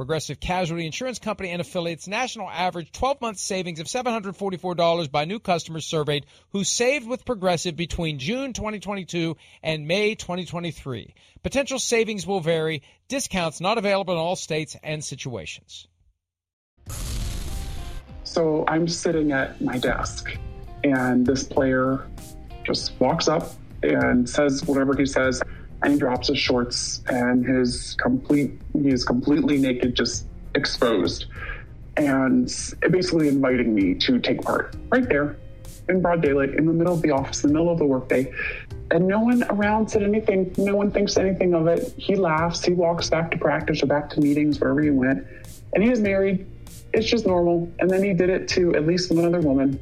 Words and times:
Progressive 0.00 0.40
Casualty 0.40 0.86
Insurance 0.86 1.18
Company 1.18 1.50
and 1.50 1.60
affiliates 1.60 2.08
national 2.08 2.48
average 2.48 2.90
12 2.90 3.20
month 3.20 3.36
savings 3.36 3.80
of 3.80 3.86
$744 3.86 5.12
by 5.12 5.26
new 5.26 5.38
customers 5.38 5.84
surveyed 5.84 6.24
who 6.52 6.64
saved 6.64 7.06
with 7.06 7.26
Progressive 7.26 7.76
between 7.76 8.18
June 8.18 8.54
2022 8.54 9.36
and 9.62 9.86
May 9.86 10.14
2023. 10.14 11.14
Potential 11.42 11.78
savings 11.78 12.26
will 12.26 12.40
vary. 12.40 12.82
Discounts 13.08 13.60
not 13.60 13.76
available 13.76 14.14
in 14.14 14.18
all 14.18 14.36
states 14.36 14.74
and 14.82 15.04
situations. 15.04 15.86
So 18.24 18.64
I'm 18.68 18.88
sitting 18.88 19.32
at 19.32 19.60
my 19.60 19.76
desk, 19.76 20.34
and 20.82 21.26
this 21.26 21.44
player 21.44 22.08
just 22.64 22.98
walks 22.98 23.28
up 23.28 23.50
and 23.82 24.26
says 24.26 24.64
whatever 24.64 24.96
he 24.96 25.04
says, 25.04 25.42
and 25.82 25.92
he 25.92 25.98
drops 25.98 26.28
his 26.28 26.38
shorts 26.38 27.02
and 27.08 27.44
his 27.44 27.94
complete 28.00 28.60
he 28.72 28.88
is 28.88 29.04
completely 29.04 29.58
naked, 29.58 29.94
just 29.94 30.26
exposed, 30.54 31.26
and 31.96 32.46
basically 32.90 33.28
inviting 33.28 33.74
me 33.74 33.94
to 33.94 34.18
take 34.18 34.42
part 34.42 34.76
right 34.90 35.08
there 35.08 35.36
in 35.88 36.00
broad 36.00 36.22
daylight 36.22 36.50
in 36.50 36.66
the 36.66 36.72
middle 36.72 36.94
of 36.94 37.02
the 37.02 37.10
office, 37.10 37.42
in 37.44 37.48
the 37.48 37.54
middle 37.54 37.72
of 37.72 37.78
the 37.78 37.84
workday. 37.84 38.32
And 38.92 39.06
no 39.06 39.20
one 39.20 39.44
around 39.50 39.88
said 39.88 40.02
anything. 40.02 40.52
No 40.58 40.74
one 40.74 40.90
thinks 40.90 41.16
anything 41.16 41.54
of 41.54 41.68
it. 41.68 41.94
He 41.96 42.16
laughs. 42.16 42.64
He 42.64 42.72
walks 42.72 43.08
back 43.08 43.30
to 43.30 43.38
practice 43.38 43.82
or 43.82 43.86
back 43.86 44.10
to 44.10 44.20
meetings, 44.20 44.58
wherever 44.58 44.82
he 44.82 44.90
went. 44.90 45.24
And 45.72 45.84
he 45.84 45.90
is 45.90 46.00
married 46.00 46.46
it's 46.92 47.06
just 47.06 47.26
normal. 47.26 47.70
And 47.78 47.90
then 47.90 48.02
he 48.02 48.12
did 48.12 48.30
it 48.30 48.48
to 48.48 48.74
at 48.74 48.86
least 48.86 49.10
one 49.10 49.24
other 49.24 49.40
woman. 49.40 49.78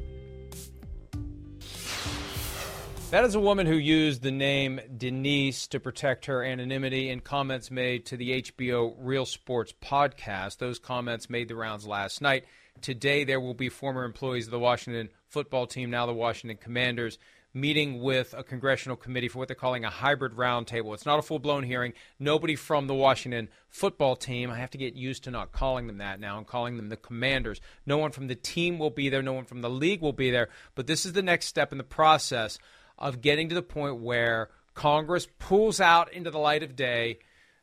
That 3.10 3.24
is 3.24 3.34
a 3.34 3.40
woman 3.40 3.66
who 3.66 3.76
used 3.78 4.20
the 4.20 4.30
name 4.30 4.82
Denise 4.94 5.66
to 5.68 5.80
protect 5.80 6.26
her 6.26 6.44
anonymity 6.44 7.08
in 7.08 7.20
comments 7.20 7.70
made 7.70 8.04
to 8.06 8.18
the 8.18 8.42
HBO 8.42 8.94
Real 8.98 9.24
Sports 9.24 9.72
podcast. 9.82 10.58
Those 10.58 10.78
comments 10.78 11.30
made 11.30 11.48
the 11.48 11.56
rounds 11.56 11.86
last 11.86 12.20
night. 12.20 12.44
Today, 12.82 13.24
there 13.24 13.40
will 13.40 13.54
be 13.54 13.70
former 13.70 14.04
employees 14.04 14.46
of 14.46 14.50
the 14.50 14.58
Washington 14.58 15.08
football 15.26 15.66
team, 15.66 15.88
now 15.88 16.04
the 16.04 16.12
Washington 16.12 16.58
Commanders, 16.58 17.18
meeting 17.54 18.02
with 18.02 18.34
a 18.36 18.42
congressional 18.42 18.94
committee 18.94 19.28
for 19.28 19.38
what 19.38 19.48
they're 19.48 19.54
calling 19.54 19.86
a 19.86 19.90
hybrid 19.90 20.34
roundtable. 20.34 20.92
It's 20.92 21.06
not 21.06 21.18
a 21.18 21.22
full 21.22 21.38
blown 21.38 21.62
hearing. 21.62 21.94
Nobody 22.18 22.56
from 22.56 22.88
the 22.88 22.94
Washington 22.94 23.48
football 23.70 24.16
team, 24.16 24.50
I 24.50 24.58
have 24.58 24.70
to 24.72 24.78
get 24.78 24.94
used 24.94 25.24
to 25.24 25.30
not 25.30 25.52
calling 25.52 25.86
them 25.86 25.96
that 25.96 26.20
now. 26.20 26.36
I'm 26.36 26.44
calling 26.44 26.76
them 26.76 26.90
the 26.90 26.96
commanders. 26.96 27.58
No 27.86 27.96
one 27.96 28.12
from 28.12 28.26
the 28.26 28.34
team 28.34 28.78
will 28.78 28.90
be 28.90 29.08
there. 29.08 29.22
No 29.22 29.32
one 29.32 29.46
from 29.46 29.62
the 29.62 29.70
league 29.70 30.02
will 30.02 30.12
be 30.12 30.30
there. 30.30 30.50
But 30.74 30.86
this 30.86 31.06
is 31.06 31.14
the 31.14 31.22
next 31.22 31.46
step 31.46 31.72
in 31.72 31.78
the 31.78 31.84
process 31.84 32.58
of 32.98 33.20
getting 33.20 33.48
to 33.48 33.54
the 33.54 33.62
point 33.62 34.00
where 34.00 34.50
Congress 34.74 35.26
pulls 35.38 35.80
out 35.80 36.12
into 36.12 36.30
the 36.30 36.38
light 36.38 36.62
of 36.62 36.76
day 36.76 37.18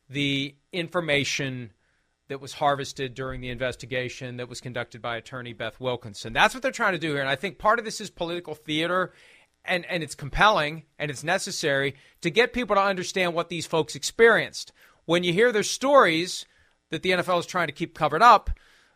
the 0.09 0.55
information 0.71 1.71
that 2.27 2.41
was 2.41 2.53
harvested 2.53 3.13
during 3.13 3.41
the 3.41 3.49
investigation 3.49 4.37
that 4.37 4.49
was 4.49 4.61
conducted 4.61 5.01
by 5.01 5.17
attorney 5.17 5.53
Beth 5.53 5.79
Wilkinson. 5.79 6.33
That's 6.33 6.53
what 6.53 6.63
they're 6.63 6.71
trying 6.71 6.93
to 6.93 6.99
do 6.99 7.11
here. 7.11 7.21
And 7.21 7.29
I 7.29 7.35
think 7.35 7.59
part 7.59 7.79
of 7.79 7.85
this 7.85 8.01
is 8.01 8.09
political 8.09 8.55
theater 8.55 9.13
and, 9.63 9.85
and 9.85 10.03
it's 10.03 10.15
compelling 10.15 10.83
and 10.97 11.11
it's 11.11 11.23
necessary 11.23 11.95
to 12.21 12.29
get 12.29 12.53
people 12.53 12.75
to 12.75 12.81
understand 12.81 13.33
what 13.33 13.49
these 13.49 13.65
folks 13.65 13.95
experienced. 13.95 14.71
When 15.05 15.23
you 15.23 15.33
hear 15.33 15.51
their 15.51 15.63
stories 15.63 16.45
that 16.89 17.03
the 17.03 17.11
NFL 17.11 17.39
is 17.39 17.45
trying 17.45 17.67
to 17.67 17.73
keep 17.73 17.93
covered 17.93 18.23
up, 18.23 18.49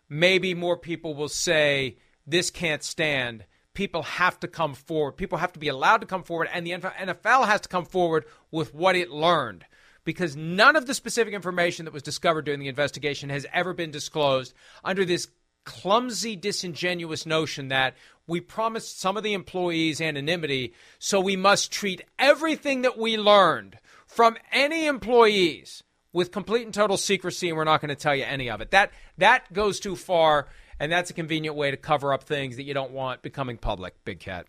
maybe 0.08 0.54
more 0.54 0.78
people 0.78 1.14
will 1.14 1.30
say, 1.30 1.98
This 2.26 2.50
can't 2.50 2.84
stand. 2.84 3.46
People 3.80 4.04
have 4.04 4.38
to 4.42 4.50
come 4.50 4.74
forward. 4.74 5.14
People 5.14 5.38
have 5.38 5.54
to 5.54 5.60
be 5.60 5.70
allowed 5.70 6.02
to 6.02 6.06
come 6.06 6.24
forward, 6.24 6.50
and 6.54 6.68
the 6.68 6.72
NFL 6.72 7.46
has 7.46 7.62
to 7.62 7.70
come 7.70 7.86
forward 7.86 8.26
with 8.52 8.76
what 8.76 8.98
it 8.98 9.10
learned. 9.10 9.64
Because 10.04 10.36
none 10.36 10.76
of 10.76 10.86
the 10.86 10.94
specific 10.94 11.34
information 11.34 11.86
that 11.86 11.94
was 11.94 12.04
discovered 12.04 12.44
during 12.44 12.60
the 12.60 12.68
investigation 12.68 13.30
has 13.30 13.46
ever 13.54 13.74
been 13.74 13.90
disclosed 13.90 14.54
under 14.84 15.06
this 15.06 15.30
clumsy, 15.64 16.36
disingenuous 16.36 17.26
notion 17.26 17.70
that 17.70 17.96
we 18.28 18.42
promised 18.42 19.00
some 19.00 19.16
of 19.16 19.24
the 19.24 19.34
employees 19.34 20.02
anonymity, 20.02 20.74
so 21.00 21.22
we 21.22 21.38
must 21.38 21.72
treat 21.72 22.02
everything 22.20 22.82
that 22.82 22.98
we 22.98 23.16
learned 23.16 23.78
from 24.06 24.36
any 24.52 24.88
employees 24.88 25.84
with 26.12 26.34
complete 26.34 26.66
and 26.66 26.74
total 26.74 26.98
secrecy, 26.98 27.48
and 27.48 27.56
we're 27.56 27.64
not 27.64 27.80
going 27.80 27.88
to 27.88 27.96
tell 27.96 28.14
you 28.14 28.26
any 28.26 28.50
of 28.50 28.60
it. 28.60 28.72
That 28.72 28.92
that 29.20 29.54
goes 29.54 29.80
too 29.80 29.96
far, 29.96 30.48
and 30.80 30.92
that's 30.92 31.10
a 31.10 31.14
convenient 31.14 31.56
way 31.56 31.72
to 31.72 31.78
cover 31.78 32.14
up 32.14 32.24
things 32.24 32.56
that 32.56 32.64
you 32.64 32.74
don't 32.74 32.92
want 32.92 33.22
becoming 33.22 33.58
public. 33.58 33.96
Big 34.06 34.20
cat. 34.20 34.48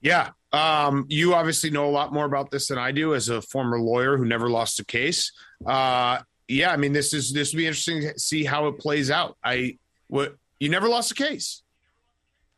Yeah, 0.00 0.30
um, 0.52 1.06
you 1.08 1.34
obviously 1.34 1.70
know 1.70 1.86
a 1.86 1.90
lot 1.90 2.12
more 2.12 2.26
about 2.26 2.50
this 2.50 2.68
than 2.68 2.78
I 2.78 2.92
do 2.92 3.14
as 3.14 3.30
a 3.30 3.40
former 3.40 3.80
lawyer 3.80 4.18
who 4.18 4.26
never 4.26 4.50
lost 4.50 4.78
a 4.78 4.84
case. 4.84 5.32
Uh, 5.64 6.18
yeah, 6.46 6.70
I 6.70 6.76
mean, 6.76 6.92
this 6.92 7.14
is 7.14 7.32
this 7.32 7.52
will 7.52 7.58
be 7.58 7.66
interesting 7.66 8.02
to 8.02 8.18
see 8.18 8.44
how 8.44 8.68
it 8.68 8.78
plays 8.78 9.10
out. 9.10 9.38
I 9.42 9.78
what 10.08 10.36
you 10.60 10.68
never 10.68 10.88
lost 10.88 11.10
a 11.10 11.14
case. 11.14 11.62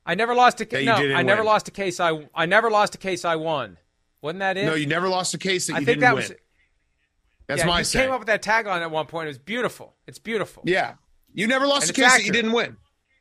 I 0.04 0.14
never 0.14 0.34
lost 0.34 0.60
a 0.60 0.66
case. 0.66 0.86
No, 0.86 0.94
I 0.94 1.22
never 1.22 1.42
win. 1.42 1.46
lost 1.46 1.68
a 1.68 1.70
case. 1.70 2.00
I 2.00 2.28
I 2.34 2.46
never 2.46 2.70
lost 2.70 2.94
a 2.94 2.98
case. 2.98 3.24
I 3.24 3.36
won. 3.36 3.78
Wasn't 4.22 4.40
that 4.40 4.56
it? 4.56 4.66
No, 4.66 4.74
you 4.74 4.86
never 4.86 5.08
lost 5.08 5.34
a 5.34 5.38
case 5.38 5.68
that 5.68 5.74
you 5.74 5.76
I 5.76 5.78
think 5.80 5.86
didn't 5.86 6.00
that 6.00 6.14
win. 6.14 6.22
Was, 6.22 6.32
That's 7.46 7.60
yeah, 7.60 7.66
my. 7.66 7.78
You 7.78 7.84
say. 7.84 8.00
came 8.02 8.10
up 8.10 8.18
with 8.18 8.26
that 8.26 8.42
tagline 8.42 8.80
at 8.80 8.90
one 8.90 9.06
point. 9.06 9.26
It 9.26 9.30
was 9.30 9.38
beautiful. 9.38 9.94
It's 10.08 10.18
beautiful. 10.18 10.64
Yeah, 10.66 10.94
you 11.36 11.46
never 11.46 11.66
lost 11.66 11.88
and 11.88 11.90
a 11.90 11.92
case 11.94 12.04
accurate. 12.06 12.22
that 12.22 12.26
you 12.26 12.32
didn't 12.32 12.52
win. 12.52 12.76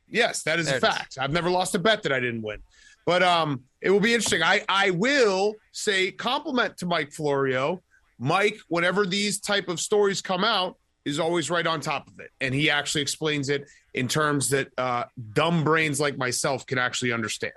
Yes, 0.09 0.43
that 0.43 0.57
is 0.57 0.67
there 0.67 0.77
a 0.77 0.79
fact. 0.79 1.13
Is. 1.13 1.17
I've 1.17 1.33
never 1.33 1.49
lost 1.49 1.75
a 1.75 1.79
bet 1.79 2.03
that 2.03 2.11
I 2.11 2.19
didn't 2.19 2.41
win. 2.41 2.59
But 3.05 3.21
um, 3.21 3.65
it 3.81 3.89
will 3.89 4.00
be 4.00 4.13
interesting. 4.13 4.41
I 4.41 4.63
I 4.67 4.91
will 4.91 5.56
say 5.71 6.12
compliment 6.12 6.77
to 6.77 6.85
Mike 6.85 7.12
Florio. 7.12 7.83
Mike, 8.17 8.57
whenever 8.69 9.06
these 9.06 9.39
type 9.39 9.67
of 9.67 9.79
stories 9.79 10.21
come 10.21 10.44
out, 10.45 10.77
is 11.03 11.19
always 11.19 11.51
right 11.51 11.67
on 11.67 11.81
top 11.81 12.07
of 12.07 12.19
it, 12.19 12.31
and 12.39 12.56
he 12.56 12.69
actually 12.69 13.01
explains 13.01 13.50
it 13.50 13.67
in 13.94 14.07
terms 14.07 14.50
that 14.50 14.69
uh, 14.77 15.03
dumb 15.33 15.63
brains 15.63 16.00
like 16.00 16.18
myself 16.18 16.65
can 16.65 16.77
actually 16.77 17.11
understand. 17.11 17.53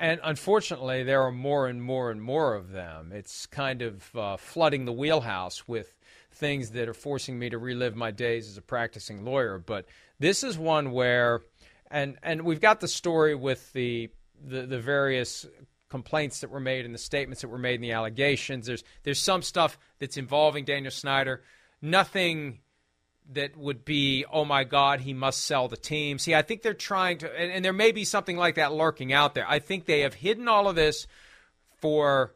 And 0.00 0.20
unfortunately, 0.22 1.02
there 1.02 1.22
are 1.22 1.32
more 1.32 1.66
and 1.66 1.82
more 1.82 2.12
and 2.12 2.22
more 2.22 2.54
of 2.54 2.70
them. 2.70 3.10
It's 3.12 3.46
kind 3.46 3.82
of 3.82 4.14
uh, 4.14 4.36
flooding 4.36 4.84
the 4.84 4.92
wheelhouse 4.92 5.66
with 5.66 5.97
things 6.38 6.70
that 6.70 6.88
are 6.88 6.94
forcing 6.94 7.38
me 7.38 7.50
to 7.50 7.58
relive 7.58 7.96
my 7.96 8.10
days 8.10 8.48
as 8.48 8.56
a 8.56 8.62
practicing 8.62 9.24
lawyer. 9.24 9.58
But 9.58 9.86
this 10.18 10.44
is 10.44 10.56
one 10.56 10.92
where, 10.92 11.42
and 11.90 12.16
and 12.22 12.42
we've 12.42 12.60
got 12.60 12.80
the 12.80 12.88
story 12.88 13.34
with 13.34 13.72
the 13.72 14.10
the, 14.46 14.62
the 14.62 14.78
various 14.78 15.46
complaints 15.88 16.40
that 16.40 16.50
were 16.50 16.60
made 16.60 16.84
and 16.84 16.94
the 16.94 16.98
statements 16.98 17.42
that 17.42 17.48
were 17.48 17.58
made 17.58 17.76
and 17.76 17.84
the 17.84 17.92
allegations. 17.92 18.66
There's 18.66 18.84
there's 19.02 19.20
some 19.20 19.42
stuff 19.42 19.78
that's 19.98 20.16
involving 20.16 20.64
Daniel 20.64 20.90
Snyder. 20.90 21.42
Nothing 21.82 22.60
that 23.32 23.56
would 23.56 23.84
be, 23.84 24.24
oh 24.32 24.44
my 24.44 24.64
God, 24.64 25.00
he 25.00 25.12
must 25.12 25.44
sell 25.44 25.68
the 25.68 25.76
team. 25.76 26.18
See, 26.18 26.34
I 26.34 26.42
think 26.42 26.62
they're 26.62 26.72
trying 26.72 27.18
to, 27.18 27.38
and, 27.38 27.52
and, 27.52 27.64
there 27.64 27.74
may 27.74 27.92
be 27.92 28.04
something 28.04 28.38
like 28.38 28.54
that 28.54 28.72
lurking 28.72 29.12
out 29.12 29.34
there. 29.34 29.44
I 29.46 29.58
think 29.58 29.84
they 29.84 30.00
have 30.00 30.14
hidden 30.14 30.48
all 30.48 30.66
of 30.66 30.76
this 30.76 31.06
for 31.76 32.34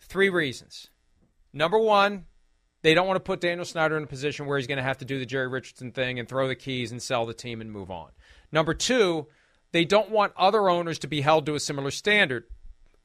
three 0.00 0.28
reasons. 0.28 0.88
Number 1.52 1.78
one, 1.78 2.24
they 2.86 2.94
don't 2.94 3.08
want 3.08 3.16
to 3.16 3.20
put 3.20 3.40
Daniel 3.40 3.64
Snyder 3.64 3.96
in 3.96 4.04
a 4.04 4.06
position 4.06 4.46
where 4.46 4.58
he's 4.58 4.68
going 4.68 4.76
to 4.76 4.82
have 4.84 4.98
to 4.98 5.04
do 5.04 5.18
the 5.18 5.26
Jerry 5.26 5.48
Richardson 5.48 5.90
thing 5.90 6.20
and 6.20 6.28
throw 6.28 6.46
the 6.46 6.54
keys 6.54 6.92
and 6.92 7.02
sell 7.02 7.26
the 7.26 7.34
team 7.34 7.60
and 7.60 7.72
move 7.72 7.90
on. 7.90 8.10
Number 8.52 8.74
two, 8.74 9.26
they 9.72 9.84
don't 9.84 10.08
want 10.08 10.32
other 10.36 10.68
owners 10.68 11.00
to 11.00 11.08
be 11.08 11.20
held 11.20 11.46
to 11.46 11.56
a 11.56 11.60
similar 11.60 11.90
standard 11.90 12.44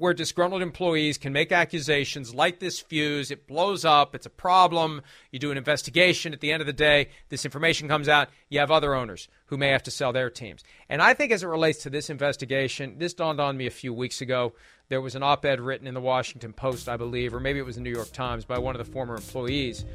where 0.01 0.15
disgruntled 0.15 0.63
employees 0.63 1.19
can 1.19 1.31
make 1.31 1.51
accusations, 1.51 2.33
light 2.33 2.59
this 2.59 2.79
fuse, 2.79 3.29
it 3.29 3.45
blows 3.45 3.85
up, 3.85 4.15
it's 4.15 4.25
a 4.25 4.31
problem, 4.31 4.99
you 5.29 5.37
do 5.37 5.51
an 5.51 5.59
investigation, 5.59 6.33
at 6.33 6.39
the 6.39 6.51
end 6.51 6.59
of 6.59 6.65
the 6.65 6.73
day, 6.73 7.07
this 7.29 7.45
information 7.45 7.87
comes 7.87 8.09
out, 8.09 8.27
you 8.49 8.57
have 8.57 8.71
other 8.71 8.95
owners 8.95 9.27
who 9.45 9.57
may 9.57 9.67
have 9.67 9.83
to 9.83 9.91
sell 9.91 10.11
their 10.11 10.31
teams. 10.31 10.63
And 10.89 11.03
I 11.03 11.13
think 11.13 11.31
as 11.31 11.43
it 11.43 11.47
relates 11.47 11.83
to 11.83 11.91
this 11.91 12.09
investigation, 12.09 12.95
this 12.97 13.13
dawned 13.13 13.39
on 13.39 13.55
me 13.55 13.67
a 13.67 13.71
few 13.71 13.93
weeks 13.93 14.21
ago. 14.21 14.53
There 14.89 15.01
was 15.01 15.13
an 15.13 15.21
op 15.21 15.45
ed 15.45 15.61
written 15.61 15.85
in 15.85 15.93
the 15.93 16.01
Washington 16.01 16.51
Post, 16.51 16.89
I 16.89 16.97
believe, 16.97 17.31
or 17.35 17.39
maybe 17.39 17.59
it 17.59 17.65
was 17.65 17.75
the 17.75 17.81
New 17.81 17.91
York 17.91 18.11
Times 18.11 18.43
by 18.43 18.57
one 18.57 18.73
of 18.73 18.83
the 18.83 18.91
former 18.91 19.13
employees. 19.13 19.85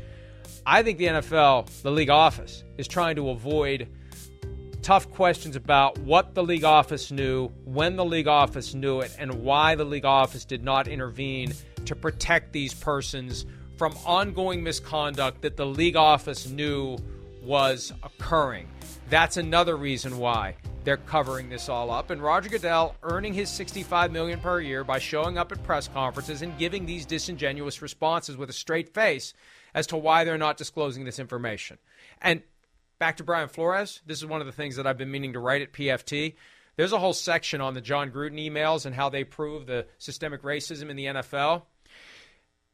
I 0.64 0.84
think 0.84 0.98
the 0.98 1.06
NFL, 1.06 1.82
the 1.82 1.90
league 1.90 2.10
office, 2.10 2.62
is 2.78 2.86
trying 2.86 3.16
to 3.16 3.30
avoid 3.30 3.88
tough 4.86 5.10
questions 5.10 5.56
about 5.56 5.98
what 5.98 6.36
the 6.36 6.42
league 6.44 6.62
office 6.62 7.10
knew, 7.10 7.48
when 7.64 7.96
the 7.96 8.04
league 8.04 8.28
office 8.28 8.72
knew 8.72 9.00
it, 9.00 9.12
and 9.18 9.42
why 9.42 9.74
the 9.74 9.84
league 9.84 10.04
office 10.04 10.44
did 10.44 10.62
not 10.62 10.86
intervene 10.86 11.52
to 11.84 11.96
protect 11.96 12.52
these 12.52 12.72
persons 12.72 13.46
from 13.76 13.92
ongoing 14.06 14.62
misconduct 14.62 15.42
that 15.42 15.56
the 15.56 15.66
league 15.66 15.96
office 15.96 16.48
knew 16.48 16.96
was 17.42 17.92
occurring. 18.04 18.68
That's 19.10 19.36
another 19.36 19.76
reason 19.76 20.18
why 20.18 20.54
they're 20.84 20.98
covering 20.98 21.48
this 21.48 21.68
all 21.68 21.90
up. 21.90 22.10
And 22.10 22.22
Roger 22.22 22.48
Goodell 22.48 22.94
earning 23.02 23.34
his 23.34 23.50
65 23.50 24.12
million 24.12 24.38
per 24.38 24.60
year 24.60 24.84
by 24.84 25.00
showing 25.00 25.36
up 25.36 25.50
at 25.50 25.64
press 25.64 25.88
conferences 25.88 26.42
and 26.42 26.56
giving 26.58 26.86
these 26.86 27.04
disingenuous 27.04 27.82
responses 27.82 28.36
with 28.36 28.50
a 28.50 28.52
straight 28.52 28.94
face 28.94 29.34
as 29.74 29.88
to 29.88 29.96
why 29.96 30.22
they're 30.22 30.38
not 30.38 30.56
disclosing 30.56 31.04
this 31.04 31.18
information. 31.18 31.76
And 32.22 32.42
back 32.98 33.18
to 33.18 33.24
Brian 33.24 33.48
Flores, 33.48 34.00
this 34.06 34.18
is 34.18 34.26
one 34.26 34.40
of 34.40 34.46
the 34.46 34.52
things 34.52 34.76
that 34.76 34.86
I've 34.86 34.98
been 34.98 35.10
meaning 35.10 35.34
to 35.34 35.40
write 35.40 35.62
at 35.62 35.72
PFT. 35.72 36.34
There's 36.76 36.92
a 36.92 36.98
whole 36.98 37.14
section 37.14 37.60
on 37.60 37.74
the 37.74 37.80
Jon 37.80 38.10
Gruden 38.10 38.38
emails 38.38 38.86
and 38.86 38.94
how 38.94 39.08
they 39.08 39.24
prove 39.24 39.66
the 39.66 39.86
systemic 39.98 40.42
racism 40.42 40.90
in 40.90 40.96
the 40.96 41.06
NFL. 41.06 41.62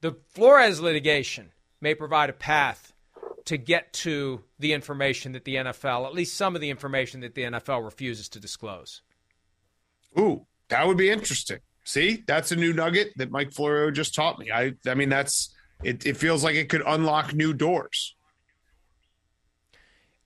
The 0.01 0.17
Flores 0.31 0.81
litigation 0.81 1.53
may 1.81 1.95
provide 1.95 2.31
a 2.31 2.35
path 2.35 2.93
to 3.45 3.57
get 3.57 3.93
to 3.93 4.43
the 4.59 4.73
information 4.73 5.33
that 5.33 5.45
the 5.45 5.57
NFL, 5.57 6.07
at 6.07 6.15
least 6.15 6.37
some 6.37 6.55
of 6.55 6.61
the 6.61 6.71
information 6.71 7.21
that 7.21 7.35
the 7.35 7.43
NFL 7.43 7.85
refuses 7.85 8.29
to 8.31 8.41
disclose. 8.41 9.03
Ooh, 10.19 10.47
that 10.69 10.87
would 10.87 10.97
be 10.97 11.11
interesting. 11.11 11.59
See, 11.85 12.23
that's 12.27 12.53
a 12.53 12.57
new 12.57 12.73
nugget 12.73 13.13
that 13.17 13.31
Mike 13.31 13.53
Florio 13.53 13.91
just 13.91 14.15
taught 14.15 14.39
me. 14.39 14.51
I, 14.53 14.75
I 14.87 14.95
mean, 14.95 15.09
that's 15.09 15.51
it. 15.83 16.07
It 16.07 16.17
feels 16.17 16.45
like 16.45 16.55
it 16.55 16.69
could 16.69 16.83
unlock 16.87 17.35
new 17.35 17.53
doors 17.53 18.15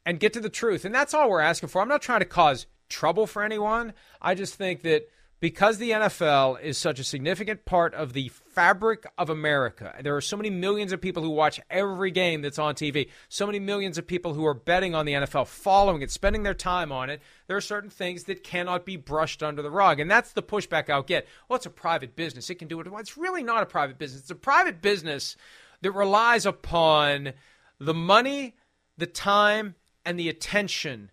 and 0.07 0.21
get 0.21 0.33
to 0.33 0.41
the 0.41 0.49
truth. 0.49 0.85
And 0.85 0.95
that's 0.95 1.13
all 1.13 1.29
we're 1.29 1.41
asking 1.41 1.69
for. 1.69 1.83
I'm 1.83 1.89
not 1.89 2.01
trying 2.01 2.21
to 2.21 2.27
cause 2.27 2.67
trouble 2.89 3.27
for 3.27 3.43
anyone. 3.43 3.93
I 4.23 4.37
just 4.37 4.55
think 4.55 4.83
that 4.83 5.11
because 5.39 5.77
the 5.77 5.91
NFL 5.91 6.63
is 6.63 6.79
such 6.79 6.99
a 6.99 7.05
significant 7.05 7.67
part 7.67 7.93
of 7.93 8.15
the 8.15 8.29
fabric 8.31 9.05
of 9.19 9.29
America, 9.29 9.93
there 10.01 10.17
are 10.17 10.23
so 10.23 10.37
many 10.37 10.49
millions 10.49 10.93
of 10.93 11.01
people 11.01 11.23
who 11.23 11.31
watch 11.31 11.61
every 11.69 12.11
game 12.11 12.41
that's 12.41 12.59
on 12.59 12.75
TV, 12.75 13.11
so 13.29 13.45
many 13.45 13.59
millions 13.59 13.99
of 13.99 14.07
people 14.07 14.33
who 14.33 14.47
are 14.47 14.55
betting 14.55 14.95
on 14.95 15.05
the 15.05 15.13
NFL, 15.13 15.47
following 15.47 16.01
it, 16.01 16.11
spending 16.11 16.43
their 16.43 16.55
time 16.55 16.91
on 16.91 17.11
it. 17.11 17.21
There 17.49 17.57
are 17.57 17.61
certain 17.61 17.91
things 17.91 18.25
that 18.25 18.45
cannot 18.45 18.87
be 18.87 18.97
brushed 18.97 19.43
under 19.43 19.61
the 19.61 19.71
rug. 19.71 20.01
And 20.01 20.11
that's 20.11 20.33
the 20.33 20.43
pushback 20.43 20.89
I'll 20.89 21.03
get. 21.03 21.27
Well, 21.49 21.57
it's 21.57 21.67
a 21.67 21.71
private 21.71 22.17
business. 22.17 22.49
It 22.49 22.55
can 22.55 22.69
do 22.69 22.81
it. 22.81 22.87
It's 22.91 23.19
really 23.19 23.43
not 23.43 23.63
a 23.63 23.67
private 23.67 23.99
business. 23.99 24.23
It's 24.23 24.31
a 24.31 24.37
private 24.37 24.81
business 24.81 25.37
that 25.83 25.93
relies 25.93 26.47
upon 26.47 27.35
the 27.79 27.93
money, 27.93 28.55
the 28.97 29.07
time, 29.07 29.75
and 30.07 30.19
the 30.19 30.31
attention 30.31 31.11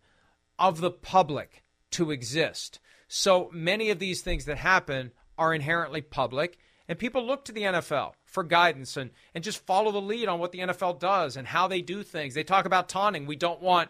of 0.57 0.79
the 0.79 0.91
public 0.91 1.63
to 1.91 2.11
exist. 2.11 2.79
So 3.07 3.49
many 3.51 3.89
of 3.89 3.99
these 3.99 4.21
things 4.21 4.45
that 4.45 4.57
happen 4.57 5.11
are 5.37 5.53
inherently 5.53 6.01
public, 6.01 6.57
and 6.87 6.97
people 6.97 7.25
look 7.25 7.43
to 7.45 7.51
the 7.51 7.63
NFL 7.63 8.13
for 8.25 8.43
guidance 8.43 8.95
and, 8.95 9.11
and 9.33 9.43
just 9.43 9.65
follow 9.65 9.91
the 9.91 10.01
lead 10.01 10.27
on 10.27 10.39
what 10.39 10.51
the 10.51 10.59
NFL 10.59 10.99
does 10.99 11.35
and 11.35 11.47
how 11.47 11.67
they 11.67 11.81
do 11.81 12.03
things. 12.03 12.33
They 12.33 12.43
talk 12.43 12.65
about 12.65 12.89
taunting. 12.89 13.25
We 13.25 13.35
don't 13.35 13.61
want 13.61 13.89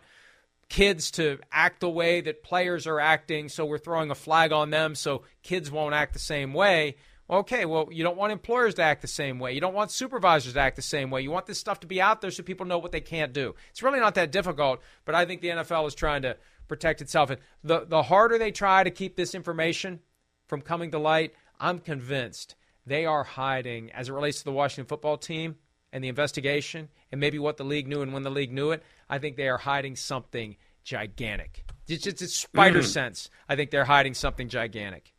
kids 0.70 1.12
to 1.12 1.40
act 1.52 1.82
the 1.82 1.90
way 1.90 2.22
that 2.22 2.44
players 2.44 2.88
are 2.88 3.00
acting, 3.00 3.50
so 3.50 3.66
we're 3.66 3.78
throwing 3.78 4.10
a 4.10 4.16
flag 4.16 4.52
on 4.52 4.70
them 4.70 4.96
so 4.96 5.24
kids 5.42 5.70
won't 5.70 5.94
act 5.94 6.14
the 6.14 6.20
same 6.20 6.54
way. 6.54 6.96
Okay, 7.30 7.66
well, 7.66 7.88
you 7.92 8.04
don't 8.04 8.18
want 8.18 8.34
employers 8.34 8.76
to 8.76 8.84
act 8.84 9.02
the 9.02 9.08
same 9.08 9.40
way. 9.40 9.54
You 9.54 9.62
don't 9.62 9.74
want 9.74 9.92
supervisors 9.92 10.54
to 10.54 10.60
act 10.60 10.76
the 10.76 10.82
same 10.82 11.10
way. 11.10 11.22
You 11.22 11.32
want 11.32 11.46
this 11.46 11.58
stuff 11.58 11.80
to 11.80 11.88
be 11.88 12.02
out 12.02 12.22
there 12.22 12.32
so 12.32 12.44
people 12.44 12.66
know 12.66 12.78
what 12.78 12.92
they 12.92 13.02
can't 13.02 13.32
do. 13.32 13.56
It's 13.72 13.82
really 13.82 14.00
not 14.00 14.16
that 14.16 14.32
difficult, 14.32 14.82
but 15.06 15.16
I 15.16 15.26
think 15.26 15.42
the 15.42 15.50
NFL 15.50 15.88
is 15.88 15.96
trying 15.96 16.24
to 16.24 16.36
protect 16.68 17.02
itself. 17.02 17.30
And 17.30 17.40
the, 17.64 17.86
the 17.86 18.04
harder 18.04 18.38
they 18.38 18.52
try 18.52 18.84
to 18.84 18.92
keep 18.92 19.16
this 19.16 19.34
information 19.34 20.00
from 20.48 20.62
coming 20.62 20.92
to 20.92 21.00
light, 21.00 21.34
I'm 21.60 21.80
convinced 21.80 22.56
they 22.86 23.06
are 23.06 23.24
hiding 23.24 23.92
as 23.94 24.10
it 24.10 24.14
relates 24.14 24.40
to 24.40 24.46
the 24.46 24.52
Washington 24.52 24.86
football 24.88 25.18
team 25.18 25.56
and 25.94 26.04
the 26.04 26.10
investigation 26.10 26.90
and 27.12 27.22
maybe 27.22 27.40
what 27.40 27.56
the 27.56 27.64
league 27.64 27.88
knew 27.88 28.02
and 28.02 28.14
when 28.14 28.24
the 28.24 28.32
league 28.32 28.52
knew 28.52 28.72
it. 28.72 28.84
I 29.10 29.20
think 29.20 29.38
they 29.38 29.48
are 29.48 29.58
hiding 29.58 29.96
something 29.96 30.58
gigantic. 30.84 31.64
It's 31.88 32.04
just 32.04 32.22
it's 32.22 32.36
spider 32.36 32.82
mm. 32.82 32.86
sense. 32.86 33.30
I 33.48 33.56
think 33.56 33.72
they're 33.72 33.86
hiding 33.86 34.14
something 34.14 34.50
gigantic. 34.50 35.13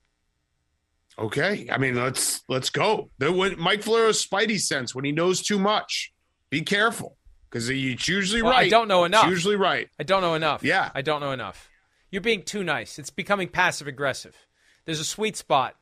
Okay, 1.18 1.68
I 1.70 1.78
mean 1.78 1.94
let's 1.94 2.42
let's 2.48 2.70
go. 2.70 3.10
The, 3.18 3.30
when 3.30 3.58
Mike 3.58 3.82
Florio's 3.82 4.24
spidey 4.24 4.60
sense 4.60 4.94
when 4.94 5.04
he 5.04 5.12
knows 5.12 5.42
too 5.42 5.58
much, 5.58 6.12
be 6.50 6.62
careful 6.62 7.16
because 7.48 7.68
he's 7.68 8.08
usually 8.08 8.42
well, 8.42 8.52
right. 8.52 8.66
I 8.66 8.68
don't 8.68 8.88
know 8.88 9.04
enough. 9.04 9.24
It's 9.24 9.30
usually 9.30 9.56
right. 9.56 9.88
I 9.98 10.02
don't 10.02 10.22
know 10.22 10.34
enough. 10.34 10.64
Yeah, 10.64 10.90
I 10.94 11.02
don't 11.02 11.20
know 11.20 11.30
enough. 11.30 11.70
You're 12.10 12.20
being 12.20 12.42
too 12.42 12.64
nice. 12.64 12.98
It's 12.98 13.10
becoming 13.10 13.48
passive 13.48 13.86
aggressive. 13.86 14.36
There's 14.84 15.00
a 15.00 15.04
sweet 15.04 15.36
spot. 15.36 15.76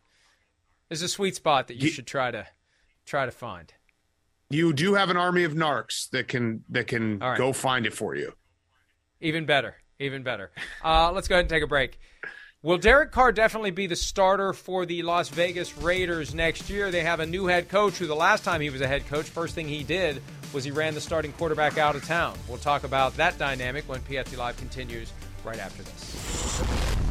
There's 0.88 1.02
a 1.02 1.08
sweet 1.08 1.34
spot 1.34 1.68
that 1.68 1.76
you, 1.76 1.86
you 1.86 1.90
should 1.90 2.06
try 2.06 2.30
to 2.30 2.46
try 3.06 3.24
to 3.24 3.32
find. 3.32 3.72
You 4.50 4.74
do 4.74 4.94
have 4.94 5.08
an 5.08 5.16
army 5.16 5.44
of 5.44 5.54
narcs 5.54 6.10
that 6.10 6.28
can 6.28 6.64
that 6.68 6.88
can 6.88 7.18
right. 7.18 7.38
go 7.38 7.54
find 7.54 7.86
it 7.86 7.94
for 7.94 8.14
you. 8.14 8.34
Even 9.22 9.46
better. 9.46 9.76
Even 9.98 10.22
better. 10.22 10.50
Uh, 10.84 11.12
let's 11.12 11.28
go 11.28 11.36
ahead 11.36 11.44
and 11.44 11.48
take 11.48 11.62
a 11.62 11.66
break. 11.66 11.98
Will 12.64 12.78
Derek 12.78 13.10
Carr 13.10 13.32
definitely 13.32 13.72
be 13.72 13.88
the 13.88 13.96
starter 13.96 14.52
for 14.52 14.86
the 14.86 15.02
Las 15.02 15.28
Vegas 15.28 15.76
Raiders 15.78 16.32
next 16.32 16.70
year? 16.70 16.92
They 16.92 17.02
have 17.02 17.18
a 17.18 17.26
new 17.26 17.46
head 17.46 17.68
coach 17.68 17.94
who, 17.94 18.06
the 18.06 18.14
last 18.14 18.44
time 18.44 18.60
he 18.60 18.70
was 18.70 18.80
a 18.80 18.86
head 18.86 19.04
coach, 19.08 19.26
first 19.26 19.56
thing 19.56 19.66
he 19.66 19.82
did 19.82 20.22
was 20.52 20.62
he 20.62 20.70
ran 20.70 20.94
the 20.94 21.00
starting 21.00 21.32
quarterback 21.32 21.76
out 21.76 21.96
of 21.96 22.04
town. 22.04 22.38
We'll 22.48 22.58
talk 22.58 22.84
about 22.84 23.16
that 23.16 23.36
dynamic 23.36 23.88
when 23.88 23.98
PFT 24.02 24.36
Live 24.36 24.56
continues 24.58 25.12
right 25.44 25.58
after 25.58 25.82
this. 25.82 27.01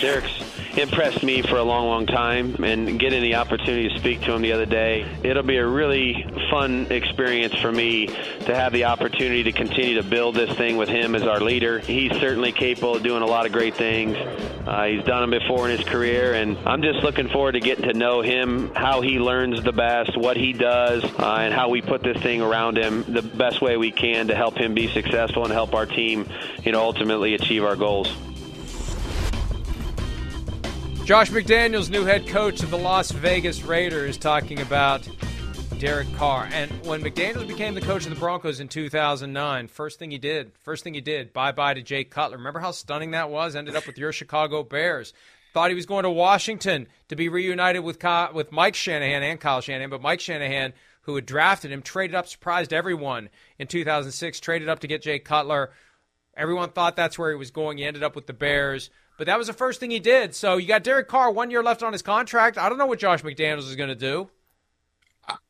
Derek's 0.00 0.32
impressed 0.78 1.22
me 1.22 1.42
for 1.42 1.56
a 1.56 1.62
long, 1.62 1.86
long 1.86 2.06
time, 2.06 2.62
and 2.64 2.98
getting 2.98 3.22
the 3.22 3.36
opportunity 3.36 3.88
to 3.88 3.98
speak 3.98 4.22
to 4.22 4.32
him 4.32 4.42
the 4.42 4.52
other 4.52 4.66
day, 4.66 5.06
it'll 5.22 5.42
be 5.42 5.56
a 5.56 5.66
really 5.66 6.26
fun 6.50 6.86
experience 6.90 7.54
for 7.56 7.70
me 7.70 8.06
to 8.06 8.54
have 8.54 8.72
the 8.72 8.84
opportunity 8.84 9.44
to 9.44 9.52
continue 9.52 9.96
to 9.96 10.02
build 10.02 10.34
this 10.34 10.50
thing 10.56 10.76
with 10.76 10.88
him 10.88 11.14
as 11.14 11.22
our 11.22 11.40
leader. 11.40 11.78
He's 11.78 12.12
certainly 12.12 12.52
capable 12.52 12.96
of 12.96 13.02
doing 13.02 13.22
a 13.22 13.26
lot 13.26 13.46
of 13.46 13.52
great 13.52 13.76
things. 13.76 14.16
Uh, 14.66 14.86
he's 14.86 15.04
done 15.04 15.28
them 15.28 15.38
before 15.38 15.68
in 15.68 15.76
his 15.76 15.86
career, 15.86 16.32
and 16.32 16.56
I'm 16.66 16.82
just 16.82 17.02
looking 17.04 17.28
forward 17.28 17.52
to 17.52 17.60
getting 17.60 17.86
to 17.86 17.94
know 17.94 18.22
him, 18.22 18.74
how 18.74 19.00
he 19.00 19.18
learns 19.18 19.62
the 19.62 19.72
best, 19.72 20.16
what 20.16 20.36
he 20.36 20.52
does, 20.52 21.04
uh, 21.04 21.36
and 21.40 21.54
how 21.54 21.68
we 21.68 21.82
put 21.82 22.02
this 22.02 22.16
thing 22.22 22.40
around 22.40 22.78
him 22.78 23.04
the 23.06 23.22
best 23.22 23.60
way 23.60 23.76
we 23.76 23.92
can 23.92 24.28
to 24.28 24.34
help 24.34 24.56
him 24.56 24.74
be 24.74 24.88
successful 24.88 25.44
and 25.44 25.52
help 25.52 25.74
our 25.74 25.86
team, 25.86 26.26
you 26.64 26.72
know, 26.72 26.80
ultimately 26.80 27.34
achieve 27.34 27.64
our 27.64 27.76
goals. 27.76 28.14
Josh 31.04 31.28
McDaniels, 31.28 31.90
new 31.90 32.06
head 32.06 32.26
coach 32.26 32.62
of 32.62 32.70
the 32.70 32.78
Las 32.78 33.10
Vegas 33.10 33.62
Raiders, 33.62 34.16
talking 34.16 34.60
about 34.60 35.06
Derek 35.78 36.10
Carr. 36.14 36.48
And 36.50 36.70
when 36.86 37.02
McDaniels 37.02 37.46
became 37.46 37.74
the 37.74 37.82
coach 37.82 38.04
of 38.04 38.10
the 38.10 38.18
Broncos 38.18 38.58
in 38.58 38.68
2009, 38.68 39.68
first 39.68 39.98
thing 39.98 40.10
he 40.10 40.16
did, 40.16 40.52
first 40.62 40.82
thing 40.82 40.94
he 40.94 41.02
did, 41.02 41.34
bye 41.34 41.52
bye 41.52 41.74
to 41.74 41.82
Jay 41.82 42.04
Cutler. 42.04 42.38
Remember 42.38 42.58
how 42.58 42.70
stunning 42.70 43.10
that 43.10 43.28
was? 43.28 43.54
Ended 43.54 43.76
up 43.76 43.86
with 43.86 43.98
your 43.98 44.12
Chicago 44.12 44.62
Bears. 44.62 45.12
Thought 45.52 45.68
he 45.68 45.74
was 45.74 45.84
going 45.84 46.04
to 46.04 46.10
Washington 46.10 46.88
to 47.08 47.16
be 47.16 47.28
reunited 47.28 47.84
with 47.84 47.98
Kyle, 47.98 48.32
with 48.32 48.50
Mike 48.50 48.74
Shanahan 48.74 49.22
and 49.22 49.38
Kyle 49.38 49.60
Shanahan, 49.60 49.90
but 49.90 50.00
Mike 50.00 50.20
Shanahan, 50.20 50.72
who 51.02 51.16
had 51.16 51.26
drafted 51.26 51.70
him, 51.70 51.82
traded 51.82 52.14
up, 52.14 52.26
surprised 52.26 52.72
everyone 52.72 53.28
in 53.58 53.66
2006, 53.66 54.40
traded 54.40 54.70
up 54.70 54.78
to 54.78 54.86
get 54.86 55.02
Jay 55.02 55.18
Cutler. 55.18 55.70
Everyone 56.34 56.70
thought 56.70 56.96
that's 56.96 57.18
where 57.18 57.30
he 57.30 57.36
was 57.36 57.50
going. 57.50 57.76
He 57.76 57.84
ended 57.84 58.02
up 58.02 58.16
with 58.16 58.26
the 58.26 58.32
Bears. 58.32 58.88
But 59.16 59.26
that 59.26 59.38
was 59.38 59.46
the 59.46 59.52
first 59.52 59.80
thing 59.80 59.90
he 59.90 60.00
did. 60.00 60.34
So 60.34 60.56
you 60.56 60.66
got 60.66 60.82
Derek 60.82 61.08
Carr, 61.08 61.30
one 61.30 61.50
year 61.50 61.62
left 61.62 61.82
on 61.82 61.92
his 61.92 62.02
contract. 62.02 62.58
I 62.58 62.68
don't 62.68 62.78
know 62.78 62.86
what 62.86 62.98
Josh 62.98 63.22
McDaniels 63.22 63.68
is 63.68 63.76
going 63.76 63.88
to 63.88 63.94
do. 63.94 64.28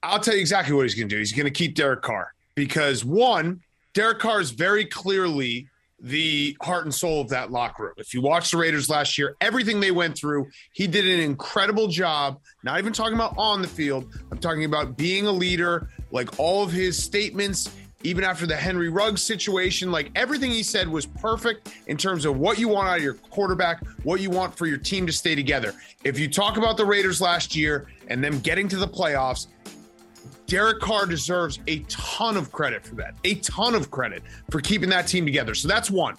I'll 0.02 0.20
tell 0.20 0.34
you 0.34 0.40
exactly 0.40 0.74
what 0.74 0.82
he's 0.82 0.94
going 0.94 1.08
to 1.08 1.14
do. 1.14 1.18
He's 1.18 1.32
going 1.32 1.46
to 1.46 1.50
keep 1.50 1.74
Derek 1.74 2.02
Carr 2.02 2.32
because 2.54 3.04
one, 3.04 3.62
Derek 3.92 4.18
Carr 4.18 4.40
is 4.40 4.50
very 4.50 4.84
clearly 4.84 5.68
the 6.00 6.56
heart 6.60 6.84
and 6.84 6.94
soul 6.94 7.22
of 7.22 7.30
that 7.30 7.50
locker 7.50 7.84
room. 7.84 7.94
If 7.96 8.12
you 8.12 8.20
watch 8.20 8.50
the 8.50 8.58
Raiders 8.58 8.90
last 8.90 9.16
year, 9.16 9.36
everything 9.40 9.80
they 9.80 9.90
went 9.90 10.16
through, 10.16 10.48
he 10.72 10.86
did 10.86 11.08
an 11.08 11.20
incredible 11.20 11.88
job. 11.88 12.40
Not 12.62 12.78
even 12.78 12.92
talking 12.92 13.14
about 13.14 13.34
on 13.38 13.62
the 13.62 13.68
field, 13.68 14.12
I'm 14.30 14.38
talking 14.38 14.64
about 14.64 14.96
being 14.96 15.26
a 15.26 15.32
leader, 15.32 15.88
like 16.10 16.38
all 16.38 16.62
of 16.62 16.70
his 16.70 17.02
statements 17.02 17.70
even 18.04 18.22
after 18.22 18.46
the 18.46 18.54
Henry 18.54 18.88
Ruggs 18.88 19.22
situation. 19.22 19.90
Like 19.90 20.10
everything 20.14 20.50
he 20.50 20.62
said 20.62 20.88
was 20.88 21.06
perfect 21.06 21.74
in 21.88 21.96
terms 21.96 22.24
of 22.24 22.38
what 22.38 22.58
you 22.58 22.68
want 22.68 22.88
out 22.88 22.98
of 22.98 23.02
your 23.02 23.14
quarterback, 23.14 23.84
what 24.04 24.20
you 24.20 24.30
want 24.30 24.56
for 24.56 24.66
your 24.66 24.78
team 24.78 25.06
to 25.06 25.12
stay 25.12 25.34
together. 25.34 25.74
If 26.04 26.18
you 26.18 26.28
talk 26.28 26.56
about 26.56 26.76
the 26.76 26.84
Raiders 26.84 27.20
last 27.20 27.56
year 27.56 27.88
and 28.08 28.22
them 28.22 28.38
getting 28.40 28.68
to 28.68 28.76
the 28.76 28.86
playoffs, 28.86 29.48
Derek 30.46 30.80
Carr 30.80 31.06
deserves 31.06 31.58
a 31.66 31.78
ton 31.88 32.36
of 32.36 32.52
credit 32.52 32.84
for 32.84 32.94
that, 32.96 33.14
a 33.24 33.36
ton 33.36 33.74
of 33.74 33.90
credit 33.90 34.22
for 34.50 34.60
keeping 34.60 34.90
that 34.90 35.08
team 35.08 35.24
together. 35.24 35.54
So 35.54 35.68
that's 35.68 35.90
one. 35.90 36.16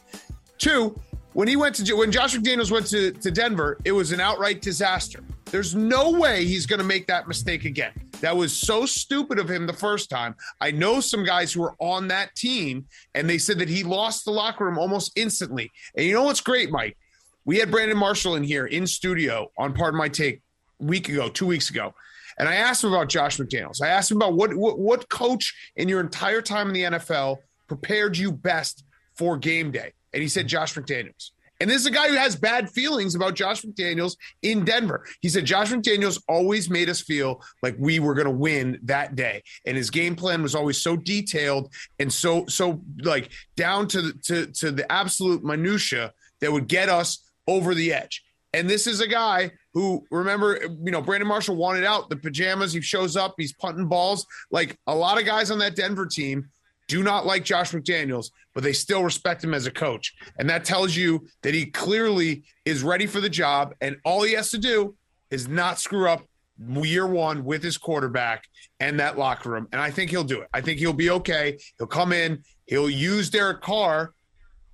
Two, 0.57 0.99
when 1.33 1.47
he 1.47 1.55
went 1.55 1.75
to 1.75 1.93
when 1.93 2.11
Josh 2.11 2.35
McDaniels 2.35 2.71
went 2.71 2.87
to, 2.87 3.11
to 3.11 3.29
Denver, 3.29 3.77
it 3.85 3.91
was 3.91 4.11
an 4.11 4.19
outright 4.19 4.61
disaster. 4.61 5.19
There's 5.55 5.73
no 5.73 6.11
way 6.11 6.43
he's 6.43 6.65
going 6.65 6.81
to 6.81 6.85
make 6.85 7.07
that 7.07 7.29
mistake 7.29 7.63
again. 7.63 7.93
That 8.19 8.35
was 8.35 8.51
so 8.51 8.85
stupid 8.85 9.39
of 9.39 9.49
him 9.49 9.65
the 9.65 9.71
first 9.71 10.09
time. 10.09 10.35
I 10.59 10.71
know 10.71 10.99
some 10.99 11.23
guys 11.23 11.53
who 11.53 11.61
were 11.61 11.77
on 11.79 12.09
that 12.09 12.35
team, 12.35 12.87
and 13.13 13.29
they 13.29 13.37
said 13.37 13.59
that 13.59 13.69
he 13.69 13.81
lost 13.81 14.25
the 14.25 14.31
locker 14.31 14.65
room 14.65 14.77
almost 14.77 15.13
instantly. 15.15 15.71
And 15.95 16.05
you 16.05 16.13
know 16.13 16.23
what's 16.23 16.41
great, 16.41 16.71
Mike? 16.71 16.97
We 17.45 17.57
had 17.57 17.71
Brandon 17.71 17.97
Marshall 17.97 18.35
in 18.35 18.43
here 18.43 18.65
in 18.65 18.85
studio 18.85 19.49
on 19.57 19.71
Pardon 19.71 19.97
My 19.97 20.09
Take 20.09 20.41
week 20.77 21.07
ago, 21.07 21.29
two 21.29 21.45
weeks 21.45 21.69
ago. 21.69 21.93
And 22.37 22.49
I 22.49 22.55
asked 22.55 22.83
him 22.83 22.91
about 22.91 23.07
Josh 23.07 23.37
McDaniels. 23.37 23.81
I 23.81 23.87
asked 23.87 24.11
him 24.11 24.17
about 24.17 24.33
what, 24.33 24.53
what, 24.55 24.77
what 24.77 25.07
coach 25.07 25.55
in 25.77 25.87
your 25.87 26.01
entire 26.01 26.41
time 26.41 26.67
in 26.67 26.73
the 26.73 26.83
NFL 26.83 27.37
prepared 27.69 28.17
you 28.17 28.33
best 28.33 28.83
for 29.13 29.37
game 29.37 29.71
day. 29.71 29.93
And 30.11 30.21
he 30.21 30.27
said 30.27 30.47
Josh 30.47 30.75
McDaniels. 30.75 31.31
And 31.59 31.69
this 31.69 31.81
is 31.81 31.87
a 31.87 31.91
guy 31.91 32.09
who 32.09 32.15
has 32.15 32.35
bad 32.35 32.69
feelings 32.69 33.15
about 33.15 33.35
Josh 33.35 33.61
McDaniels 33.61 34.17
in 34.41 34.65
Denver. 34.65 35.05
He 35.21 35.29
said 35.29 35.45
Josh 35.45 35.71
McDaniels 35.71 36.21
always 36.27 36.69
made 36.69 36.89
us 36.89 37.01
feel 37.01 37.41
like 37.63 37.75
we 37.79 37.99
were 37.99 38.13
going 38.13 38.27
to 38.27 38.31
win 38.31 38.79
that 38.83 39.15
day, 39.15 39.41
and 39.65 39.77
his 39.77 39.89
game 39.89 40.15
plan 40.15 40.41
was 40.41 40.55
always 40.55 40.81
so 40.81 40.95
detailed 40.97 41.73
and 41.99 42.11
so 42.11 42.45
so 42.47 42.81
like 43.03 43.31
down 43.55 43.87
to 43.87 44.01
the, 44.01 44.13
to 44.23 44.45
to 44.47 44.71
the 44.71 44.91
absolute 44.91 45.43
minutia 45.43 46.11
that 46.41 46.51
would 46.51 46.67
get 46.67 46.89
us 46.89 47.31
over 47.47 47.73
the 47.73 47.93
edge. 47.93 48.23
And 48.53 48.69
this 48.69 48.87
is 48.87 49.01
a 49.01 49.07
guy 49.07 49.51
who, 49.73 50.05
remember, 50.09 50.57
you 50.81 50.91
know, 50.91 51.01
Brandon 51.01 51.27
Marshall 51.27 51.57
wanted 51.57 51.83
out 51.83 52.09
the 52.09 52.15
pajamas. 52.15 52.71
He 52.71 52.79
shows 52.79 53.17
up, 53.17 53.35
he's 53.37 53.51
punting 53.51 53.87
balls. 53.87 54.25
Like 54.49 54.77
a 54.87 54.95
lot 54.95 55.19
of 55.19 55.25
guys 55.25 55.51
on 55.51 55.59
that 55.59 55.75
Denver 55.75 56.05
team 56.05 56.47
do 56.87 57.03
not 57.03 57.25
like 57.25 57.43
Josh 57.43 57.71
McDaniels, 57.71 58.31
but 58.53 58.63
they 58.63 58.73
still 58.73 59.03
respect 59.03 59.43
him 59.43 59.53
as 59.53 59.65
a 59.65 59.71
coach. 59.71 60.13
And 60.37 60.49
that 60.49 60.65
tells 60.65 60.95
you 60.95 61.27
that 61.41 61.53
he 61.53 61.65
clearly 61.65 62.43
is 62.63 62.83
ready 62.83 63.07
for 63.07 63.19
the 63.19 63.29
job. 63.29 63.73
And 63.81 63.97
all 64.05 64.23
he 64.23 64.33
has 64.33 64.51
to 64.51 64.57
do 64.57 64.95
is 65.31 65.47
not 65.47 65.79
screw 65.79 66.07
up 66.07 66.23
year 66.57 67.05
one 67.07 67.43
with 67.43 67.61
his 67.63 67.77
quarterback 67.77 68.45
and 68.79 68.99
that 68.99 69.17
locker 69.17 69.49
room. 69.49 69.67
And 69.71 69.81
I 69.81 69.91
think 69.91 70.09
he'll 70.09 70.23
do 70.23 70.41
it. 70.41 70.47
I 70.53 70.61
think 70.61 70.79
he'll 70.79 70.93
be 70.93 71.09
okay. 71.09 71.57
He'll 71.77 71.87
come 71.87 72.13
in, 72.13 72.43
he'll 72.65 72.89
use 72.89 73.29
Derek 73.29 73.61
Carr 73.61 74.13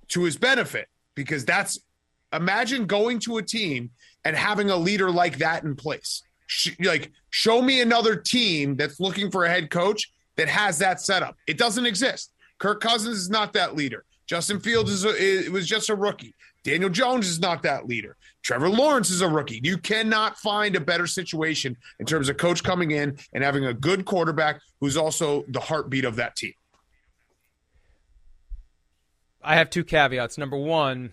to 0.08 0.24
his 0.24 0.36
benefit 0.36 0.88
because 1.14 1.44
that's 1.44 1.80
imagine 2.32 2.86
going 2.86 3.18
to 3.20 3.38
a 3.38 3.42
team 3.42 3.90
and 4.24 4.36
having 4.36 4.70
a 4.70 4.76
leader 4.76 5.10
like 5.10 5.38
that 5.38 5.64
in 5.64 5.74
place. 5.74 6.22
like, 6.80 7.10
show 7.30 7.60
me 7.60 7.80
another 7.80 8.16
team 8.16 8.76
that's 8.76 9.00
looking 9.00 9.30
for 9.30 9.44
a 9.44 9.50
head 9.50 9.70
coach 9.70 10.12
that 10.36 10.48
has 10.48 10.78
that 10.78 11.00
setup. 11.00 11.36
It 11.46 11.58
doesn't 11.58 11.86
exist. 11.86 12.32
Kirk 12.58 12.80
Cousins 12.80 13.16
is 13.16 13.30
not 13.30 13.52
that 13.54 13.74
leader. 13.74 14.04
Justin 14.26 14.60
Fields 14.60 14.90
is 14.90 15.04
a, 15.04 15.48
was 15.50 15.66
just 15.66 15.90
a 15.90 15.94
rookie. 15.94 16.34
Daniel 16.64 16.90
Jones 16.90 17.28
is 17.28 17.40
not 17.40 17.62
that 17.64 17.86
leader. 17.86 18.16
Trevor 18.42 18.68
Lawrence 18.68 19.10
is 19.10 19.20
a 19.20 19.28
rookie. 19.28 19.60
You 19.62 19.78
cannot 19.78 20.38
find 20.38 20.76
a 20.76 20.80
better 20.80 21.06
situation 21.06 21.76
in 21.98 22.06
terms 22.06 22.28
of 22.28 22.36
coach 22.36 22.62
coming 22.62 22.92
in 22.92 23.18
and 23.32 23.42
having 23.42 23.64
a 23.64 23.74
good 23.74 24.04
quarterback 24.04 24.60
who's 24.80 24.96
also 24.96 25.44
the 25.48 25.60
heartbeat 25.60 26.04
of 26.04 26.16
that 26.16 26.36
team. 26.36 26.52
I 29.42 29.56
have 29.56 29.70
two 29.70 29.82
caveats. 29.82 30.38
Number 30.38 30.56
one, 30.56 31.12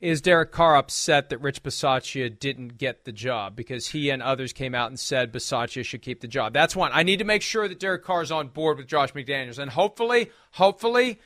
is 0.00 0.20
Derek 0.20 0.52
Carr 0.52 0.76
upset 0.76 1.30
that 1.30 1.40
Rich 1.40 1.62
Bisaccia 1.62 2.38
didn't 2.38 2.76
get 2.76 3.04
the 3.04 3.12
job 3.12 3.56
because 3.56 3.88
he 3.88 4.10
and 4.10 4.22
others 4.22 4.52
came 4.52 4.74
out 4.74 4.90
and 4.90 5.00
said 5.00 5.32
Bisaccia 5.32 5.84
should 5.84 6.02
keep 6.02 6.20
the 6.20 6.28
job? 6.28 6.52
That's 6.52 6.76
one. 6.76 6.90
I 6.92 7.02
need 7.02 7.18
to 7.18 7.24
make 7.24 7.42
sure 7.42 7.66
that 7.66 7.80
Derek 7.80 8.04
Carr 8.04 8.22
is 8.22 8.30
on 8.30 8.48
board 8.48 8.76
with 8.76 8.86
Josh 8.86 9.12
McDaniels, 9.12 9.58
and 9.58 9.70
hopefully, 9.70 10.30
hopefully, 10.52 11.18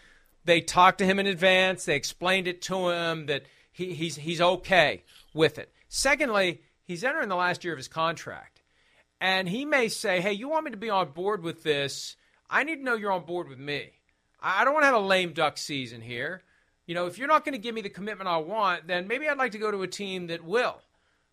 they 0.45 0.61
talked 0.61 0.99
to 0.99 1.07
him 1.07 1.19
in 1.19 1.27
advance. 1.27 1.85
They 1.85 1.97
explained 1.97 2.47
it 2.47 2.62
to 2.62 2.91
him 2.91 3.27
that 3.27 3.43
he, 3.73 3.93
he's 3.93 4.17
he's 4.17 4.41
okay 4.41 5.03
with 5.35 5.59
it. 5.59 5.73
Secondly, 5.89 6.61
he's 6.85 7.03
entering 7.03 7.29
the 7.29 7.37
last 7.37 7.65
year 7.65 7.73
of 7.73 7.79
his 7.79 7.89
contract, 7.89 8.62
and 9.21 9.49
he 9.49 9.65
may 9.65 9.89
say, 9.89 10.21
"Hey, 10.21 10.33
you 10.33 10.49
want 10.49 10.67
me 10.67 10.71
to 10.71 10.77
be 10.77 10.91
on 10.91 11.11
board 11.11 11.43
with 11.43 11.65
this? 11.65 12.17
I 12.49 12.62
need 12.62 12.77
to 12.77 12.85
know 12.85 12.95
you're 12.95 13.12
on 13.12 13.25
board 13.25 13.49
with 13.49 13.59
me. 13.59 13.91
I 14.41 14.65
don't 14.65 14.75
want 14.75 14.85
to 14.85 14.89
have 14.89 14.95
a 14.95 15.00
lame 15.00 15.33
duck 15.33 15.59
season 15.59 16.00
here." 16.00 16.43
You 16.90 16.94
know, 16.94 17.06
if 17.06 17.18
you're 17.18 17.28
not 17.28 17.44
going 17.44 17.52
to 17.52 17.59
give 17.61 17.73
me 17.73 17.82
the 17.82 17.88
commitment 17.88 18.28
I 18.28 18.38
want, 18.38 18.88
then 18.88 19.06
maybe 19.06 19.28
I'd 19.28 19.38
like 19.38 19.52
to 19.52 19.59
go 19.59 19.70
to 19.70 19.82
a 19.82 19.87
team 19.87 20.26
that 20.26 20.42
will. 20.42 20.80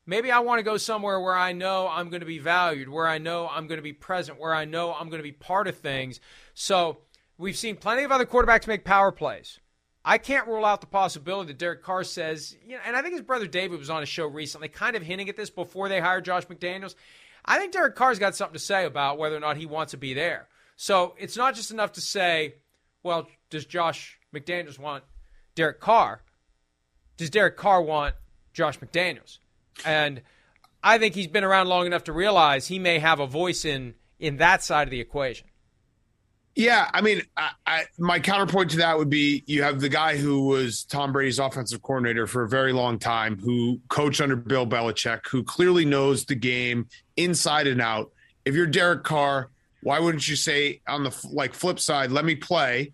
Maybe 0.05 0.29
I 0.29 0.37
want 0.37 0.59
to 0.59 0.63
go 0.63 0.77
somewhere 0.77 1.19
where 1.19 1.35
I 1.35 1.51
know 1.51 1.87
I'm 1.87 2.09
going 2.09 2.19
to 2.19 2.27
be 2.27 2.37
valued, 2.37 2.87
where 2.89 3.07
I 3.07 3.17
know 3.17 3.49
I'm 3.51 3.65
going 3.65 3.79
to 3.79 3.83
be 3.83 3.91
present, 3.91 4.39
where 4.39 4.53
I 4.53 4.65
know 4.65 4.93
I'm 4.93 5.09
going 5.09 5.17
to 5.17 5.23
be 5.23 5.31
part 5.31 5.67
of 5.67 5.75
things. 5.75 6.19
So 6.53 6.99
we've 7.39 7.57
seen 7.57 7.75
plenty 7.75 8.03
of 8.03 8.11
other 8.11 8.27
quarterbacks 8.27 8.67
make 8.67 8.85
power 8.85 9.11
plays. 9.11 9.59
I 10.05 10.19
can't 10.19 10.47
rule 10.47 10.63
out 10.63 10.81
the 10.81 10.85
possibility 10.85 11.47
that 11.47 11.57
Derek 11.57 11.81
Carr 11.81 12.03
says, 12.03 12.55
you 12.63 12.75
know, 12.75 12.81
and 12.85 12.95
I 12.95 13.01
think 13.01 13.13
his 13.13 13.23
brother 13.23 13.47
David 13.47 13.79
was 13.79 13.89
on 13.89 14.03
a 14.03 14.05
show 14.05 14.27
recently, 14.27 14.67
kind 14.67 14.95
of 14.95 15.01
hinting 15.01 15.27
at 15.27 15.37
this 15.37 15.49
before 15.49 15.89
they 15.89 15.99
hired 15.99 16.23
Josh 16.23 16.45
McDaniels. 16.45 16.93
I 17.43 17.57
think 17.57 17.73
Derek 17.73 17.95
Carr's 17.95 18.19
got 18.19 18.35
something 18.35 18.53
to 18.53 18.59
say 18.59 18.85
about 18.85 19.17
whether 19.17 19.35
or 19.35 19.39
not 19.39 19.57
he 19.57 19.65
wants 19.65 19.89
to 19.89 19.97
be 19.97 20.13
there. 20.13 20.49
So 20.75 21.15
it's 21.17 21.35
not 21.35 21.55
just 21.55 21.71
enough 21.71 21.93
to 21.93 22.01
say, 22.01 22.57
well, 23.01 23.27
does 23.49 23.65
Josh 23.65 24.19
McDaniels 24.31 24.77
want 24.77 25.03
Derek 25.57 25.81
Carr. 25.81 26.21
Does 27.17 27.31
Derek 27.31 27.57
Carr 27.57 27.81
want 27.81 28.13
Josh 28.53 28.79
McDaniels? 28.79 29.39
And 29.83 30.21
I 30.83 30.99
think 30.99 31.15
he's 31.15 31.27
been 31.27 31.43
around 31.43 31.67
long 31.67 31.87
enough 31.87 32.03
to 32.05 32.13
realize 32.13 32.67
he 32.67 32.77
may 32.77 32.99
have 32.99 33.19
a 33.19 33.27
voice 33.27 33.65
in 33.65 33.95
in 34.19 34.37
that 34.37 34.63
side 34.63 34.87
of 34.87 34.91
the 34.91 35.01
equation. 35.01 35.47
Yeah, 36.55 36.89
I 36.91 37.01
mean, 37.01 37.21
I, 37.35 37.51
I, 37.67 37.83
my 37.99 38.19
counterpoint 38.19 38.71
to 38.71 38.77
that 38.77 38.97
would 38.97 39.09
be 39.09 39.43
you 39.45 39.61
have 39.63 39.79
the 39.79 39.89
guy 39.89 40.17
who 40.17 40.47
was 40.47 40.85
Tom 40.85 41.11
Brady's 41.11 41.37
offensive 41.37 41.81
coordinator 41.81 42.25
for 42.25 42.43
a 42.43 42.49
very 42.49 42.73
long 42.73 42.97
time, 42.97 43.37
who 43.37 43.79
coached 43.89 44.21
under 44.21 44.35
Bill 44.35 44.65
Belichick, 44.65 45.27
who 45.27 45.43
clearly 45.43 45.85
knows 45.85 46.25
the 46.25 46.35
game 46.35 46.87
inside 47.15 47.67
and 47.67 47.81
out. 47.81 48.11
If 48.45 48.55
you're 48.55 48.65
Derek 48.67 49.03
Carr, 49.03 49.49
why 49.81 49.99
wouldn't 49.99 50.27
you 50.27 50.35
say 50.35 50.81
on 50.87 51.03
the 51.03 51.27
like 51.31 51.53
flip 51.53 51.79
side, 51.79 52.11
let 52.11 52.25
me 52.25 52.35
play 52.35 52.93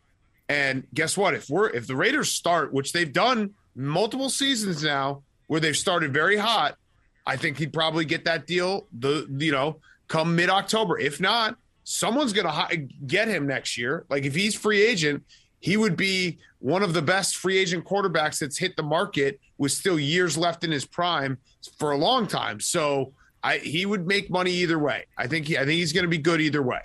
and 0.53 0.85
guess 0.93 1.17
what? 1.17 1.33
If 1.33 1.49
we're 1.49 1.69
if 1.69 1.87
the 1.87 1.95
Raiders 1.95 2.31
start, 2.31 2.71
which 2.71 2.93
they've 2.93 3.11
done 3.11 3.55
multiple 3.75 4.29
seasons 4.29 4.83
now, 4.83 5.23
where 5.47 5.59
they've 5.59 5.75
started 5.75 6.13
very 6.13 6.37
hot, 6.37 6.77
I 7.25 7.37
think 7.37 7.57
he'd 7.57 7.73
probably 7.73 8.05
get 8.05 8.25
that 8.25 8.45
deal. 8.45 8.85
The 8.99 9.27
you 9.39 9.51
know 9.51 9.79
come 10.07 10.35
mid 10.35 10.51
October. 10.51 10.99
If 10.99 11.19
not, 11.19 11.57
someone's 11.85 12.33
going 12.33 12.47
to 12.47 12.77
get 13.07 13.27
him 13.27 13.47
next 13.47 13.79
year. 13.79 14.05
Like 14.09 14.25
if 14.25 14.35
he's 14.35 14.53
free 14.53 14.83
agent, 14.83 15.23
he 15.59 15.75
would 15.75 15.97
be 15.97 16.37
one 16.59 16.83
of 16.83 16.93
the 16.93 17.01
best 17.01 17.37
free 17.37 17.57
agent 17.57 17.83
quarterbacks 17.83 18.37
that's 18.37 18.59
hit 18.59 18.75
the 18.75 18.83
market 18.83 19.39
with 19.57 19.71
still 19.71 19.99
years 19.99 20.37
left 20.37 20.63
in 20.63 20.69
his 20.69 20.85
prime 20.85 21.39
for 21.79 21.93
a 21.93 21.97
long 21.97 22.27
time. 22.27 22.59
So 22.59 23.13
I 23.41 23.57
he 23.57 23.87
would 23.87 24.05
make 24.05 24.29
money 24.29 24.51
either 24.51 24.77
way. 24.77 25.05
I 25.17 25.25
think 25.25 25.47
he 25.47 25.57
I 25.57 25.61
think 25.61 25.71
he's 25.79 25.93
going 25.93 26.03
to 26.03 26.09
be 26.09 26.19
good 26.19 26.41
either 26.41 26.61
way. 26.61 26.81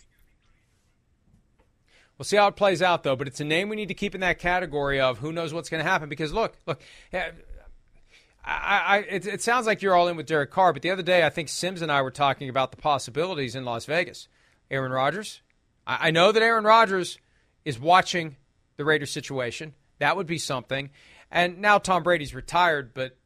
We'll 2.18 2.24
see 2.24 2.36
how 2.36 2.48
it 2.48 2.56
plays 2.56 2.82
out, 2.82 3.04
though. 3.04 3.16
But 3.16 3.28
it's 3.28 3.40
a 3.40 3.44
name 3.44 3.68
we 3.68 3.76
need 3.76 3.88
to 3.88 3.94
keep 3.94 4.14
in 4.14 4.20
that 4.22 4.40
category 4.40 5.00
of 5.00 5.18
who 5.18 5.32
knows 5.32 5.54
what's 5.54 5.68
going 5.68 5.82
to 5.82 5.88
happen. 5.88 6.08
Because 6.08 6.32
look, 6.32 6.56
look, 6.66 6.82
I, 7.12 7.30
I, 8.44 8.98
it, 9.08 9.26
it, 9.26 9.42
sounds 9.42 9.66
like 9.66 9.82
you're 9.82 9.94
all 9.94 10.08
in 10.08 10.16
with 10.16 10.26
Derek 10.26 10.50
Carr. 10.50 10.72
But 10.72 10.82
the 10.82 10.90
other 10.90 11.02
day, 11.02 11.24
I 11.24 11.30
think 11.30 11.48
Simms 11.48 11.80
and 11.80 11.92
I 11.92 12.02
were 12.02 12.10
talking 12.10 12.48
about 12.48 12.72
the 12.72 12.76
possibilities 12.76 13.54
in 13.54 13.64
Las 13.64 13.84
Vegas. 13.84 14.26
Aaron 14.70 14.90
Rodgers. 14.90 15.40
I, 15.86 16.08
I 16.08 16.10
know 16.10 16.32
that 16.32 16.42
Aaron 16.42 16.64
Rodgers 16.64 17.18
is 17.64 17.78
watching 17.78 18.36
the 18.76 18.84
Raiders 18.84 19.10
situation. 19.10 19.74
That 19.98 20.16
would 20.16 20.26
be 20.26 20.38
something. 20.38 20.90
And 21.30 21.58
now 21.58 21.78
Tom 21.78 22.02
Brady's 22.02 22.34
retired, 22.34 22.94
but 22.94 23.16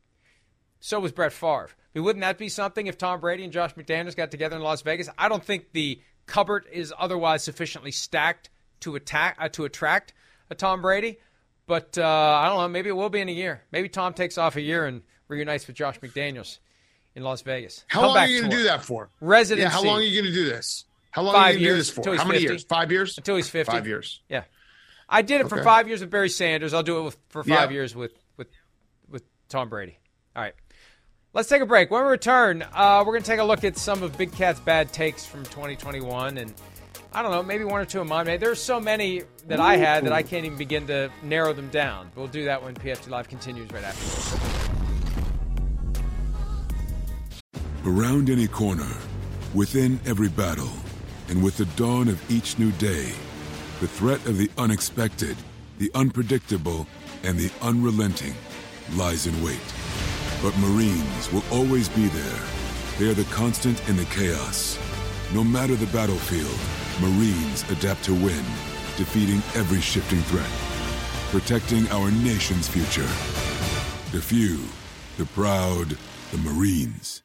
so 0.81 1.01
was 1.01 1.13
Brett 1.13 1.33
Favre. 1.33 1.71
I 1.71 1.99
mean, 1.99 2.05
wouldn't 2.05 2.23
that 2.23 2.39
be 2.39 2.49
something 2.49 2.87
if 2.87 2.99
Tom 2.99 3.21
Brady 3.21 3.45
and 3.45 3.53
Josh 3.53 3.75
McDaniels 3.75 4.17
got 4.17 4.31
together 4.31 4.57
in 4.57 4.63
Las 4.63 4.83
Vegas? 4.83 5.09
I 5.17 5.29
don't 5.29 5.45
think 5.45 5.73
the 5.73 6.01
cupboard 6.27 6.67
is 6.73 6.93
otherwise 6.99 7.45
sufficiently 7.45 7.93
stacked 7.93 8.51
to 8.83 8.97
attack 8.97 9.37
uh, 9.41 9.49
to 9.51 9.65
attract 9.65 10.15
a 10.51 10.55
Tom 10.55 10.83
Brady. 10.83 11.19
But 11.67 11.97
uh, 11.97 12.03
I 12.05 12.49
don't 12.49 12.59
know. 12.59 12.69
Maybe 12.69 12.89
it 12.89 12.97
will 12.97 13.09
be 13.11 13.21
in 13.21 13.29
a 13.29 13.33
year. 13.33 13.63
Maybe 13.73 13.89
Tom 13.89 14.15
takes 14.15 14.37
off 14.37 14.57
a 14.57 14.61
year 14.61 14.85
and 14.87 15.03
reunites 15.29 15.67
with 15.67 15.77
Josh 15.77 15.99
McDaniels 16.01 16.59
in 17.15 17.23
Las 17.23 17.43
Vegas. 17.43 17.85
How 17.89 18.01
Come 18.01 18.09
long 18.09 18.17
are 18.19 18.27
you 18.27 18.41
going 18.41 18.51
to 18.51 18.57
do 18.57 18.63
that 18.65 18.85
for? 18.85 19.11
Residency. 19.21 19.63
Yeah, 19.63 19.71
how 19.71 19.83
long 19.83 20.01
are 20.01 20.03
you 20.03 20.21
going 20.21 20.33
to 20.33 20.39
do 20.39 20.45
this? 20.45 20.85
How 21.11 21.23
long 21.23 21.35
five 21.35 21.55
are 21.55 21.59
you 21.59 21.67
years, 21.67 21.91
do 21.91 21.97
this 21.97 22.05
for? 22.05 22.17
How 22.17 22.25
many 22.25 22.39
50. 22.39 22.53
years? 22.53 22.65
Five 22.65 22.91
years? 22.91 23.19
Until 23.19 23.37
he's 23.37 23.49
50. 23.49 23.71
Five 23.73 23.87
years. 23.87 24.21
Yeah. 24.29 24.45
I 25.09 25.23
did 25.23 25.43
it 25.43 25.49
for 25.49 25.63
five 25.63 25.89
years 25.89 26.01
with 26.01 26.11
Barry 26.11 26.31
Sanders. 26.31 26.73
I'll 26.73 26.83
do 26.83 26.99
it 27.01 27.03
with, 27.03 27.19
for 27.29 27.45
five 27.45 27.71
Yeah. 27.71 27.75
years 27.75 27.95
with, 27.95 28.13
with, 28.39 28.49
with 29.09 29.23
Tom 29.49 29.69
Brady. 29.69 29.99
All 30.35 30.43
right. 30.43 30.55
Let's 31.35 31.49
take 31.49 31.61
a 31.63 31.67
break. 31.67 31.91
When 31.91 32.03
we 32.03 32.11
return, 32.11 32.63
uh, 32.75 33.03
we're 33.07 33.13
going 33.13 33.23
to 33.23 33.31
take 33.31 33.41
a 33.41 33.45
look 33.45 33.63
at 33.65 33.77
some 33.77 34.03
of 34.03 34.17
Big 34.17 34.33
Cat's 34.33 34.61
bad 34.61 34.93
takes 34.93 35.25
from 35.27 35.45
2021. 35.45 36.39
And 36.39 36.55
I 37.15 37.23
don't 37.23 37.31
know, 37.31 37.43
maybe 37.43 37.65
one 37.65 37.81
or 37.81 37.85
two 37.85 38.01
of 38.01 38.09
mine. 38.09 38.25
Maybe 38.27 38.39
There's 38.39 38.61
so 38.61 38.81
many 38.81 39.23
that 39.47 39.61
I 39.61 39.77
had 39.77 40.05
that 40.05 40.15
I 40.15 40.23
can't 40.23 40.47
even 40.47 40.57
begin 40.57 40.87
to 40.87 41.11
narrow 41.23 41.53
them 41.53 41.69
down. 41.69 42.11
We'll 42.15 42.27
do 42.27 42.47
that 42.47 42.63
when 42.63 42.75
PFT 42.75 43.11
Live 43.11 43.29
continues 43.29 43.71
right 43.71 43.85
after 43.85 44.03
this. 44.03 44.63
Around 47.85 48.31
any 48.31 48.47
corner, 48.47 48.97
within 49.53 50.01
every 50.07 50.29
battle, 50.29 50.71
and 51.29 51.43
with 51.43 51.59
the 51.59 51.67
dawn 51.77 52.09
of 52.09 52.31
each 52.31 52.59
new 52.59 52.71
day, 52.73 53.13
the 53.81 53.89
threat 53.89 54.25
of 54.27 54.39
the 54.39 54.51
unexpected, 54.57 55.37
the 55.79 55.91
unpredictable, 55.95 56.87
and 57.25 57.39
the 57.39 57.51
unrelenting 57.61 58.35
lies 58.95 59.27
in 59.27 59.43
wait. 59.43 59.61
But 60.43 60.57
Marines 60.59 61.31
will 61.31 61.45
always 61.51 61.91
be 61.91 62.07
there. 62.07 62.41
They 62.99 63.11
are 63.11 63.15
the 63.15 63.25
constant 63.25 63.87
in 63.89 63.97
the 63.97 64.05
chaos. 64.07 64.79
No 65.35 65.45
matter 65.45 65.75
the 65.75 65.87
battlefield, 65.87 66.59
Marines 67.01 67.69
adapt 67.71 68.05
to 68.05 68.15
win, 68.15 68.45
defeating 68.97 69.39
every 69.59 69.81
shifting 69.81 70.21
threat, 70.23 70.51
protecting 71.31 71.89
our 71.89 72.11
nation's 72.11 72.69
future. 72.69 73.09
The 74.13 74.21
few, 74.23 74.61
the 75.17 75.25
proud, 75.33 75.97
the 76.31 76.39
Marines. 76.39 77.23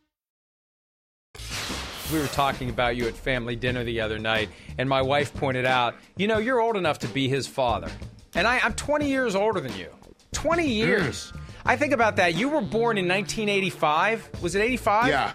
We 2.11 2.19
were 2.19 2.27
talking 2.27 2.69
about 2.69 2.95
you 2.95 3.05
at 3.07 3.15
family 3.15 3.57
dinner 3.57 3.83
the 3.83 3.99
other 3.99 4.17
night, 4.17 4.49
and 4.77 4.87
my 4.87 5.01
wife 5.01 5.33
pointed 5.33 5.65
out, 5.65 5.95
you 6.15 6.27
know, 6.27 6.37
you're 6.37 6.61
old 6.61 6.77
enough 6.77 6.99
to 6.99 7.07
be 7.09 7.27
his 7.27 7.47
father. 7.47 7.91
And 8.33 8.47
I, 8.47 8.59
I'm 8.59 8.73
20 8.73 9.07
years 9.09 9.35
older 9.35 9.59
than 9.59 9.75
you. 9.75 9.89
20 10.31 10.65
years. 10.67 11.33
I 11.65 11.75
think 11.75 11.91
about 11.91 12.15
that. 12.15 12.35
You 12.35 12.47
were 12.47 12.61
born 12.61 12.97
in 12.97 13.07
1985. 13.09 14.41
Was 14.41 14.55
it 14.55 14.61
85? 14.61 15.07
Yeah. 15.09 15.33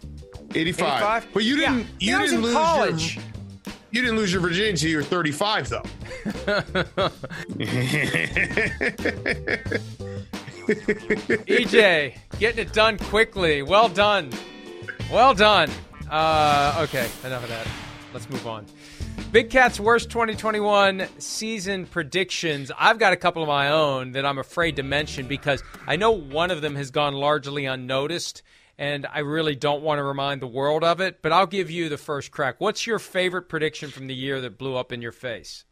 85. 0.55 0.55
85? 0.55 1.27
But 1.35 1.45
you 1.45 1.57
didn't 1.57 1.79
Yeah. 1.81 1.85
you 2.01 2.17
I 2.17 2.21
was 2.23 2.31
didn't 2.31 2.45
in 2.45 2.47
lose 2.47 2.55
college. 2.57 3.17
your 3.17 3.25
you 3.93 4.01
didn't 4.01 4.17
lose 4.17 4.33
your 4.33 4.41
virginity 4.41 4.71
until 4.71 4.91
you 4.91 4.97
were 4.97 5.03
35 5.03 5.69
though. 5.69 5.83
EJ, 11.47 12.17
getting 12.39 12.67
it 12.67 12.73
done 12.73 12.99
quickly. 12.99 13.63
Well 13.63 13.89
done. 13.89 14.31
Well 15.11 15.35
done. 15.35 15.71
Uh, 16.11 16.81
okay, 16.89 17.09
enough 17.25 17.43
of 17.43 17.49
that. 17.49 17.67
Let's 18.13 18.29
move 18.29 18.47
on. 18.47 18.67
Big 19.31 19.51
Cat's 19.51 19.81
worst 19.81 20.11
2021 20.11 21.09
season 21.19 21.87
predictions. 21.87 22.71
I've 22.79 22.99
got 22.99 23.13
a 23.13 23.17
couple 23.17 23.43
of 23.43 23.49
my 23.49 23.71
own 23.71 24.13
that 24.13 24.27
I'm 24.27 24.39
afraid 24.39 24.77
to 24.77 24.83
mention 24.83 25.27
because 25.27 25.63
I 25.87 25.97
know 25.97 26.11
one 26.11 26.51
of 26.51 26.61
them 26.61 26.77
has 26.77 26.91
gone 26.91 27.15
largely 27.15 27.65
unnoticed, 27.65 28.43
and 28.79 29.07
I 29.07 29.21
really 29.21 29.55
don't 29.55 29.83
want 29.83 29.99
to 29.99 30.03
remind 30.03 30.41
the 30.41 30.47
world 30.47 30.85
of 30.85 31.01
it, 31.01 31.23
but 31.23 31.33
I'll 31.33 31.47
give 31.47 31.71
you 31.71 31.89
the 31.89 31.99
first 31.99 32.31
crack. 32.31 32.61
What's 32.61 32.87
your 32.87 32.99
favorite 32.99 33.49
prediction 33.49 33.91
from 33.91 34.07
the 34.07 34.15
year 34.15 34.41
that 34.41 34.59
blew 34.59 34.77
up 34.77 34.93
in 34.93 35.03
your 35.03 35.13
face? 35.13 35.65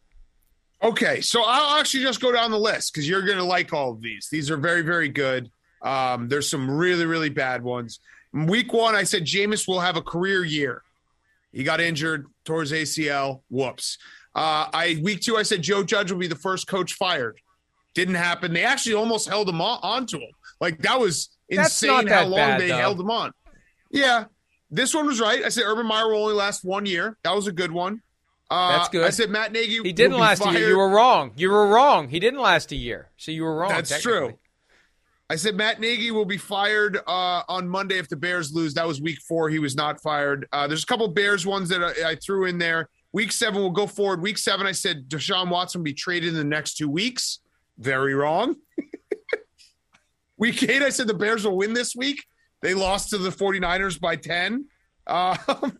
Okay, 0.83 1.21
so 1.21 1.43
I'll 1.45 1.79
actually 1.79 2.03
just 2.03 2.21
go 2.21 2.31
down 2.31 2.49
the 2.51 2.59
list 2.59 2.93
because 2.93 3.07
you're 3.07 3.21
going 3.21 3.37
to 3.37 3.43
like 3.43 3.71
all 3.71 3.91
of 3.91 4.01
these. 4.01 4.27
These 4.31 4.49
are 4.49 4.57
very, 4.57 4.81
very 4.81 5.09
good. 5.09 5.51
Um, 5.81 6.27
there's 6.27 6.49
some 6.49 6.69
really, 6.69 7.05
really 7.05 7.29
bad 7.29 7.63
ones. 7.63 7.99
In 8.33 8.47
week 8.47 8.73
one, 8.73 8.95
I 8.95 9.03
said 9.03 9.23
Jameis 9.23 9.67
will 9.67 9.79
have 9.79 9.95
a 9.95 10.01
career 10.01 10.43
year. 10.43 10.81
He 11.51 11.63
got 11.63 11.81
injured 11.81 12.25
towards 12.45 12.71
ACL. 12.71 13.41
Whoops. 13.49 13.97
Uh, 14.33 14.67
I 14.73 14.99
week 15.03 15.21
two, 15.21 15.37
I 15.37 15.43
said 15.43 15.61
Joe 15.61 15.83
Judge 15.83 16.11
will 16.11 16.19
be 16.19 16.27
the 16.27 16.35
first 16.35 16.67
coach 16.67 16.93
fired. 16.93 17.39
Didn't 17.93 18.15
happen. 18.15 18.53
They 18.53 18.63
actually 18.63 18.95
almost 18.95 19.27
held 19.27 19.49
him 19.49 19.59
on 19.59 19.79
onto 19.83 20.17
him. 20.17 20.31
Like 20.61 20.81
that 20.83 20.99
was 20.99 21.29
insane 21.59 22.05
not 22.05 22.09
how 22.09 22.23
long 22.25 22.37
bad, 22.37 22.61
they 22.61 22.67
though. 22.69 22.77
held 22.77 22.99
him 22.99 23.11
on. 23.11 23.31
Yeah, 23.91 24.25
this 24.69 24.93
one 24.93 25.05
was 25.05 25.19
right. 25.19 25.43
I 25.43 25.49
said 25.49 25.63
Urban 25.65 25.85
Meyer 25.85 26.07
will 26.09 26.23
only 26.23 26.33
last 26.33 26.63
one 26.63 26.85
year. 26.85 27.17
That 27.23 27.35
was 27.35 27.47
a 27.47 27.51
good 27.51 27.71
one. 27.71 28.01
Uh, 28.49 28.77
That's 28.77 28.89
good. 28.89 29.05
I 29.05 29.11
said 29.11 29.29
Matt 29.29 29.53
Nagy. 29.53 29.81
He 29.81 29.93
didn't 29.93 30.17
last 30.17 30.45
a 30.45 30.51
year. 30.51 30.69
You 30.69 30.77
were 30.77 30.89
wrong. 30.89 31.31
You 31.37 31.49
were 31.51 31.67
wrong. 31.67 32.09
He 32.09 32.19
didn't 32.19 32.41
last 32.41 32.71
a 32.71 32.75
year. 32.75 33.09
So 33.17 33.31
you 33.31 33.43
were 33.43 33.55
wrong. 33.55 33.69
That's 33.69 34.01
true. 34.01 34.37
I 35.29 35.37
said 35.37 35.55
Matt 35.55 35.79
Nagy 35.79 36.11
will 36.11 36.25
be 36.25 36.37
fired 36.37 36.97
uh, 37.07 37.43
on 37.47 37.69
Monday 37.69 37.97
if 37.97 38.09
the 38.09 38.17
Bears 38.17 38.53
lose. 38.53 38.73
That 38.73 38.85
was 38.85 39.01
week 39.01 39.19
four. 39.21 39.49
He 39.49 39.59
was 39.59 39.77
not 39.77 40.01
fired. 40.01 40.45
Uh, 40.51 40.67
there's 40.67 40.83
a 40.83 40.85
couple 40.85 41.07
Bears 41.07 41.45
ones 41.45 41.69
that 41.69 41.81
I, 41.81 42.09
I 42.09 42.15
threw 42.15 42.45
in 42.45 42.57
there. 42.57 42.89
Week 43.13 43.31
seven 43.31 43.61
will 43.61 43.71
go 43.71 43.87
forward. 43.87 44.21
Week 44.21 44.37
seven, 44.37 44.67
I 44.67 44.73
said 44.73 45.07
Deshaun 45.07 45.49
Watson 45.49 45.79
will 45.79 45.85
be 45.85 45.93
traded 45.93 46.29
in 46.29 46.35
the 46.35 46.43
next 46.43 46.75
two 46.75 46.89
weeks. 46.89 47.39
Very 47.77 48.13
wrong. 48.13 48.55
week 50.41 50.61
eight, 50.63 50.81
I 50.81 50.89
said 50.89 51.07
the 51.07 51.13
Bears 51.13 51.45
will 51.45 51.55
win 51.55 51.73
this 51.73 51.95
week. 51.95 52.25
They 52.61 52.73
lost 52.73 53.11
to 53.11 53.17
the 53.17 53.29
49ers 53.29 53.99
by 54.01 54.15
10. 54.17 54.65
Um, 55.07 55.37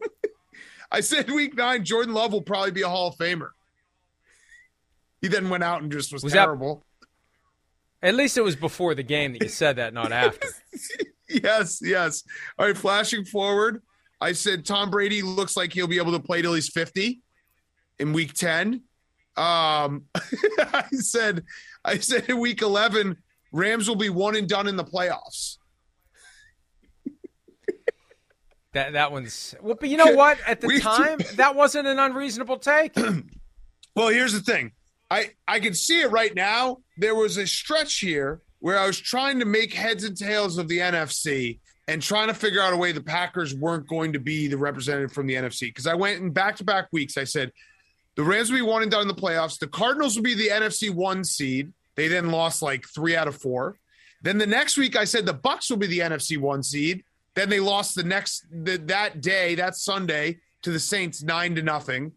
I 0.92 1.02
said 1.02 1.30
week 1.30 1.56
nine, 1.56 1.84
Jordan 1.84 2.14
Love 2.14 2.32
will 2.32 2.42
probably 2.44 2.72
be 2.72 2.84
a 2.84 2.88
Hall 2.88 3.08
of 3.10 3.16
Famer. 3.18 3.50
He 5.22 5.28
then 5.28 5.50
went 5.50 5.64
out 5.64 5.82
and 5.82 5.92
just 5.92 6.14
was, 6.14 6.24
Was 6.24 6.34
that- 6.34 6.46
terrible. 6.46 6.86
At 8.04 8.16
least 8.16 8.36
it 8.36 8.42
was 8.42 8.56
before 8.56 8.96
the 8.96 9.04
game 9.04 9.34
that 9.34 9.44
you 9.44 9.50
said 9.50 9.76
that, 9.76 9.94
not 9.94 10.12
after. 10.12 10.48
yes, 11.30 11.82
yes. 11.84 12.24
All 12.58 12.66
right, 12.66 12.76
flashing 12.76 13.26
forward, 13.26 13.84
I 14.20 14.32
said 14.32 14.66
Tom 14.66 14.90
Brady 14.90 15.22
looks 15.22 15.56
like 15.56 15.72
he'll 15.72 15.86
be 15.88 15.98
able 16.00 16.14
to 16.14 16.20
play 16.20 16.42
till 16.42 16.54
he's 16.54 16.70
50 16.70 17.20
in 18.00 18.14
week 18.14 18.34
10. 18.34 18.82
Um 19.38 20.06
I 20.60 20.86
said 20.94 21.44
I 21.86 22.00
said 22.00 22.26
in 22.28 22.40
week 22.40 22.62
11 22.64 23.18
Rams 23.52 23.88
will 23.88 23.96
be 23.96 24.10
one 24.10 24.36
and 24.36 24.48
done 24.48 24.68
in 24.68 24.76
the 24.76 24.84
playoffs. 24.86 25.58
That 28.74 28.94
that 28.94 29.12
one's 29.12 29.54
well, 29.62 29.76
but 29.78 29.90
you 29.90 29.98
know 29.98 30.14
what? 30.14 30.38
At 30.48 30.62
the 30.62 30.68
We- 30.70 30.80
time, 30.80 31.20
that 31.36 31.56
wasn't 31.56 31.88
an 31.88 32.00
unreasonable 32.00 32.58
take. 32.58 32.96
Well, 33.94 34.08
here's 34.08 34.32
the 34.32 34.40
thing. 34.40 34.72
I 35.10 35.32
I 35.46 35.60
can 35.60 35.74
see 35.74 36.00
it 36.00 36.12
right 36.12 36.34
now. 36.34 36.78
There 36.98 37.14
was 37.14 37.36
a 37.36 37.46
stretch 37.46 38.00
here 38.00 38.40
where 38.60 38.80
I 38.80 38.88
was 38.88 38.98
trying 38.98 39.40
to 39.40 39.46
make 39.46 39.74
heads 39.74 40.06
and 40.06 40.16
tails 40.16 40.58
of 40.58 40.70
the 40.70 40.78
NFC 40.78 41.60
and 41.90 42.02
trying 42.02 42.30
to 42.30 42.34
figure 42.34 42.62
out 42.62 42.72
a 42.72 42.78
way 42.78 42.94
the 42.94 43.02
Packers 43.04 43.54
weren't 43.54 43.90
going 43.90 44.14
to 44.14 44.20
be 44.20 44.48
the 44.48 44.58
representative 44.58 45.12
from 45.12 45.28
the 45.28 45.34
NFC 45.34 45.64
because 45.64 45.88
I 45.88 45.96
went 45.96 46.22
in 46.22 46.32
back-to-back 46.32 46.88
weeks. 46.94 47.18
I 47.18 47.26
said 47.26 47.52
the 48.16 48.24
Rams 48.24 48.50
will 48.50 48.60
be 48.60 48.62
one 48.62 48.82
and 48.82 48.90
done 48.90 49.02
in 49.02 49.10
the 49.10 49.14
playoffs. 49.14 49.60
The 49.60 49.68
Cardinals 49.68 50.16
will 50.16 50.24
be 50.24 50.36
the 50.36 50.48
NFC 50.48 50.90
one 50.90 51.26
seed. 51.26 51.74
They 52.02 52.08
then 52.08 52.32
lost 52.32 52.64
like 52.64 52.88
three 52.88 53.16
out 53.16 53.28
of 53.28 53.36
four. 53.36 53.78
Then 54.24 54.40
the 54.40 54.48
next 54.48 54.76
week 54.76 54.96
I 54.96 55.04
said 55.04 55.28
the 55.28 55.36
Bucs 55.36 55.70
will 55.70 55.78
be 55.78 55.86
the 55.86 56.00
NFC 56.00 56.36
one 56.36 56.64
seed. 56.64 57.04
Then 57.36 57.48
they 57.48 57.60
lost 57.60 57.94
the 57.94 58.04
next 58.04 58.48
the, 58.52 58.78
that 58.88 59.22
day, 59.22 59.54
that 59.54 59.76
Sunday, 59.76 60.40
to 60.64 60.72
the 60.72 60.80
Saints 60.80 61.22
nine 61.22 61.54
to 61.54 61.62
nothing. 61.62 62.14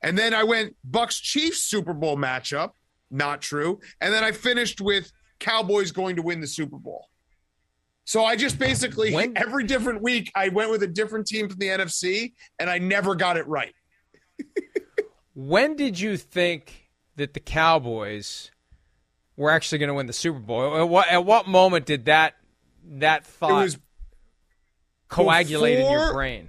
And 0.00 0.16
then 0.16 0.32
I 0.32 0.42
went 0.42 0.74
Bucs 0.90 1.20
Chiefs 1.20 1.64
Super 1.64 1.92
Bowl 1.92 2.16
matchup. 2.16 2.70
Not 3.10 3.42
true. 3.42 3.78
And 4.00 4.10
then 4.10 4.24
I 4.24 4.32
finished 4.32 4.80
with 4.80 5.12
Cowboys 5.38 5.92
going 5.92 6.16
to 6.16 6.22
win 6.22 6.40
the 6.40 6.46
Super 6.46 6.78
Bowl. 6.78 7.10
So 8.06 8.24
I 8.24 8.36
just 8.36 8.58
basically 8.58 9.12
When- 9.12 9.36
every 9.36 9.64
different 9.64 10.00
week 10.00 10.32
I 10.34 10.48
went 10.48 10.70
with 10.70 10.82
a 10.82 10.86
different 10.86 11.26
team 11.26 11.50
from 11.50 11.58
the 11.58 11.68
NFC 11.68 12.32
and 12.58 12.70
I 12.70 12.78
never 12.78 13.14
got 13.14 13.36
it 13.36 13.46
right. 13.46 13.74
when 15.34 15.76
did 15.76 16.00
you 16.00 16.16
think 16.16 16.88
that 17.16 17.34
the 17.34 17.40
Cowboys 17.40 18.50
were 19.36 19.50
actually 19.50 19.78
going 19.78 19.88
to 19.88 19.94
win 19.94 20.06
the 20.06 20.12
Super 20.12 20.38
Bowl? 20.38 20.76
At 20.76 20.88
what, 20.88 21.08
at 21.08 21.24
what 21.24 21.48
moment 21.48 21.86
did 21.86 22.06
that 22.06 22.34
that 22.88 23.26
thought 23.26 23.76
coagulate 25.08 25.78
in 25.78 25.90
your 25.90 26.12
brain? 26.12 26.48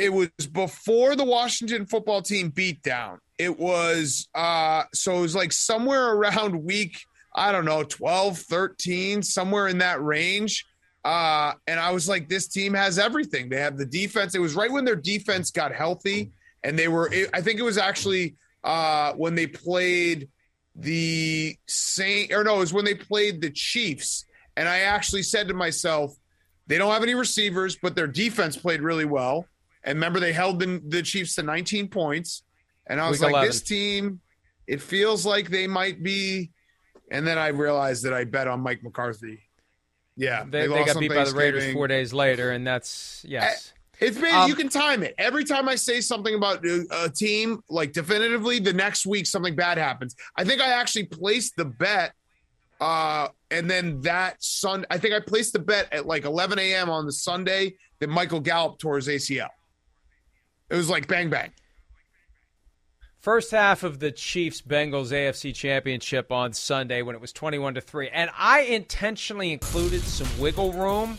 it 0.00 0.12
was 0.12 0.30
before 0.50 1.14
the 1.14 1.24
Washington 1.24 1.84
football 1.84 2.22
team 2.22 2.48
beat 2.48 2.82
down. 2.82 3.20
It 3.38 3.58
was 3.58 4.28
uh 4.34 4.84
so 4.94 5.18
it 5.18 5.20
was 5.20 5.34
like 5.34 5.52
somewhere 5.52 6.12
around 6.12 6.64
week 6.64 7.00
I 7.32 7.52
don't 7.52 7.64
know 7.64 7.84
12, 7.84 8.38
13, 8.38 9.22
somewhere 9.22 9.68
in 9.68 9.78
that 9.78 10.02
range. 10.02 10.66
Uh 11.04 11.52
and 11.66 11.78
I 11.78 11.90
was 11.90 12.08
like 12.08 12.28
this 12.28 12.48
team 12.48 12.72
has 12.74 12.98
everything. 12.98 13.50
They 13.50 13.60
have 13.60 13.76
the 13.76 13.86
defense. 13.86 14.34
It 14.34 14.40
was 14.40 14.54
right 14.54 14.70
when 14.70 14.84
their 14.84 14.96
defense 14.96 15.50
got 15.50 15.72
healthy 15.74 16.32
and 16.64 16.78
they 16.78 16.88
were 16.88 17.12
it, 17.12 17.28
I 17.34 17.42
think 17.42 17.60
it 17.60 17.64
was 17.64 17.78
actually 17.78 18.36
uh 18.64 19.12
when 19.14 19.34
they 19.34 19.46
played 19.46 20.28
the 20.74 21.56
Saint 21.66 22.32
or 22.32 22.44
no, 22.44 22.56
it 22.56 22.60
was 22.60 22.72
when 22.72 22.84
they 22.84 22.94
played 22.94 23.40
the 23.40 23.50
Chiefs 23.50 24.24
and 24.56 24.68
I 24.68 24.80
actually 24.80 25.22
said 25.22 25.48
to 25.48 25.54
myself 25.54 26.14
they 26.66 26.78
don't 26.78 26.92
have 26.92 27.02
any 27.02 27.14
receivers, 27.14 27.76
but 27.76 27.96
their 27.96 28.06
defense 28.06 28.56
played 28.56 28.80
really 28.80 29.04
well. 29.04 29.46
And 29.82 29.96
remember, 29.96 30.20
they 30.20 30.32
held 30.32 30.60
the, 30.60 30.80
the 30.86 31.02
Chiefs 31.02 31.34
to 31.34 31.42
19 31.42 31.88
points. 31.88 32.44
And 32.86 33.00
I 33.00 33.08
was 33.08 33.18
Week 33.18 33.24
like, 33.24 33.32
11. 33.32 33.48
this 33.48 33.62
team, 33.62 34.20
it 34.68 34.80
feels 34.80 35.26
like 35.26 35.50
they 35.50 35.66
might 35.66 36.00
be. 36.00 36.50
And 37.10 37.26
then 37.26 37.38
I 37.38 37.48
realized 37.48 38.04
that 38.04 38.14
I 38.14 38.22
bet 38.22 38.46
on 38.46 38.60
Mike 38.60 38.84
McCarthy. 38.84 39.40
Yeah, 40.16 40.44
They, 40.44 40.62
they, 40.62 40.68
lost 40.68 40.94
got 40.94 41.00
beat 41.00 41.08
by 41.08 41.24
the 41.24 41.34
Raiders 41.34 41.72
four 41.72 41.88
days 41.88 42.12
later, 42.12 42.52
and 42.52 42.66
that's 42.66 43.24
yes. 43.26 43.72
It's 44.00 44.18
been 44.18 44.34
um, 44.34 44.48
you 44.48 44.54
can 44.54 44.68
time 44.68 45.02
it. 45.02 45.14
Every 45.18 45.44
time 45.44 45.68
I 45.68 45.74
say 45.74 46.00
something 46.00 46.34
about 46.34 46.64
a 46.64 47.10
team, 47.14 47.60
like 47.68 47.92
definitively, 47.92 48.58
the 48.58 48.72
next 48.72 49.06
week 49.06 49.26
something 49.26 49.54
bad 49.54 49.76
happens. 49.76 50.16
I 50.36 50.44
think 50.44 50.62
I 50.62 50.72
actually 50.72 51.04
placed 51.04 51.56
the 51.56 51.66
bet, 51.66 52.12
uh, 52.80 53.28
and 53.50 53.70
then 53.70 54.00
that 54.02 54.42
Sun. 54.42 54.86
I 54.90 54.96
think 54.96 55.12
I 55.12 55.20
placed 55.20 55.52
the 55.52 55.58
bet 55.58 55.92
at 55.92 56.06
like 56.06 56.24
11 56.24 56.58
a.m. 56.58 56.88
on 56.88 57.04
the 57.04 57.12
Sunday 57.12 57.74
that 57.98 58.08
Michael 58.08 58.40
Gallup 58.40 58.78
tore 58.78 58.96
his 58.96 59.06
ACL. 59.06 59.50
It 60.70 60.76
was 60.76 60.88
like 60.88 61.06
bang 61.06 61.28
bang. 61.28 61.50
First 63.20 63.50
half 63.50 63.82
of 63.82 63.98
the 63.98 64.10
Chiefs 64.10 64.62
Bengals 64.62 65.12
AFC 65.12 65.54
Championship 65.54 66.32
on 66.32 66.54
Sunday 66.54 67.02
when 67.02 67.14
it 67.14 67.20
was 67.20 67.34
21 67.34 67.74
to 67.74 67.82
3. 67.82 68.08
And 68.08 68.30
I 68.34 68.60
intentionally 68.60 69.52
included 69.52 70.00
some 70.00 70.26
wiggle 70.40 70.72
room 70.72 71.18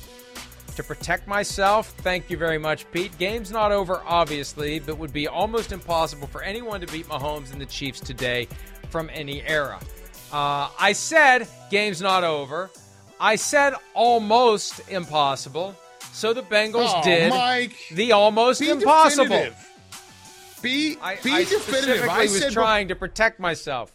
to 0.76 0.84
protect 0.84 1.28
myself. 1.28 1.90
Thank 2.00 2.30
you 2.30 2.38
very 2.38 2.58
much, 2.58 2.90
Pete. 2.92 3.18
Game's 3.18 3.52
not 3.52 3.72
over, 3.72 4.02
obviously, 4.06 4.80
but 4.80 4.98
would 4.98 5.14
be 5.14 5.28
almost 5.28 5.72
impossible 5.72 6.28
for 6.28 6.44
anyone 6.44 6.82
to 6.82 6.88
beat 6.88 7.08
Mahomes 7.08 7.52
and 7.52 7.62
the 7.62 7.66
Chiefs 7.66 8.00
today 8.00 8.48
from 8.90 9.10
any 9.14 9.42
era. 9.44 9.80
Uh, 10.32 10.70
I 10.80 10.94
said 10.94 11.48
game's 11.70 12.02
not 12.02 12.24
over. 12.24 12.70
I 13.20 13.36
said 13.36 13.74
almost 13.94 14.90
impossible. 14.90 15.76
So 16.14 16.34
the 16.34 16.42
Bengals 16.42 16.92
oh, 16.94 17.04
did 17.04 17.30
Mike, 17.30 17.76
the 17.92 18.14
almost 18.14 18.62
impossible. 18.62 19.26
Definitive. 19.26 19.68
Be 20.62 20.98
I, 21.02 21.16
be 21.16 21.32
I 21.32 21.44
definitive. 21.44 22.10
I 22.10 22.22
was 22.24 22.54
trying 22.54 22.88
to 22.90 22.96
protect 22.96 23.40
myself. 23.40 23.92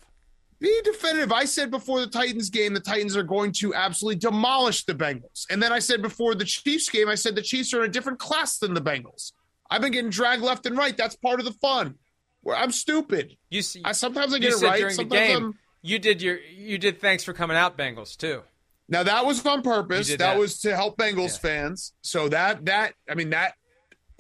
Be 0.58 0.80
definitive. 0.84 1.32
I 1.32 1.44
said 1.44 1.70
before 1.70 2.00
the 2.00 2.06
Titans 2.06 2.48
game, 2.48 2.72
the 2.72 2.80
Titans 2.80 3.16
are 3.16 3.22
going 3.22 3.52
to 3.52 3.74
absolutely 3.74 4.18
demolish 4.18 4.84
the 4.84 4.94
Bengals. 4.94 5.46
And 5.50 5.62
then 5.62 5.72
I 5.72 5.80
said 5.80 6.00
before 6.00 6.34
the 6.34 6.46
Chiefs 6.46 6.88
game, 6.88 7.08
I 7.08 7.14
said 7.14 7.34
the 7.34 7.42
Chiefs 7.42 7.74
are 7.74 7.84
in 7.84 7.90
a 7.90 7.92
different 7.92 8.18
class 8.18 8.58
than 8.58 8.72
the 8.72 8.80
Bengals. 8.80 9.32
I've 9.70 9.82
been 9.82 9.92
getting 9.92 10.10
dragged 10.10 10.42
left 10.42 10.64
and 10.64 10.76
right. 10.76 10.96
That's 10.96 11.16
part 11.16 11.40
of 11.40 11.44
the 11.44 11.52
fun. 11.52 11.96
Where 12.42 12.56
I'm 12.56 12.70
stupid. 12.70 13.36
You 13.50 13.60
see, 13.60 13.82
I, 13.84 13.92
sometimes 13.92 14.32
I 14.32 14.38
get 14.38 14.52
it 14.52 14.62
right. 14.62 14.78
During 14.78 14.94
sometimes 14.94 15.10
the 15.10 15.34
game, 15.34 15.44
I'm, 15.44 15.58
you 15.82 15.98
did 15.98 16.22
your 16.22 16.38
you 16.38 16.78
did. 16.78 17.00
Thanks 17.00 17.24
for 17.24 17.32
coming 17.32 17.56
out, 17.56 17.76
Bengals 17.76 18.16
too. 18.16 18.42
Now 18.88 19.02
that 19.02 19.26
was 19.26 19.44
on 19.44 19.62
purpose. 19.62 20.08
That, 20.08 20.20
that, 20.20 20.38
was 20.38 20.60
to 20.60 20.74
help 20.74 20.96
Bengals 20.96 21.42
yeah. 21.42 21.50
fans. 21.50 21.92
So 22.02 22.28
that 22.28 22.64
that 22.66 22.94
I 23.10 23.14
mean 23.14 23.30
that 23.30 23.54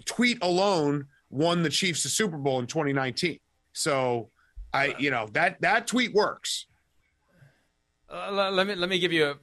tweet 0.04 0.38
alone 0.42 1.06
won 1.30 1.62
the 1.62 1.70
Chiefs 1.70 2.02
the 2.02 2.08
Super 2.08 2.36
Bowl 2.36 2.58
in 2.58 2.66
2019. 2.66 3.38
So 3.72 4.30
I, 4.76 4.94
you 4.98 5.10
know, 5.10 5.28
that 5.32 5.60
that 5.62 5.86
tweet 5.86 6.12
works. 6.12 6.66
Uh, 8.08 8.50
let 8.52 8.66
me 8.66 8.74
let 8.74 8.88
me 8.88 8.98
give 8.98 9.12
you 9.12 9.26
a, 9.26 9.34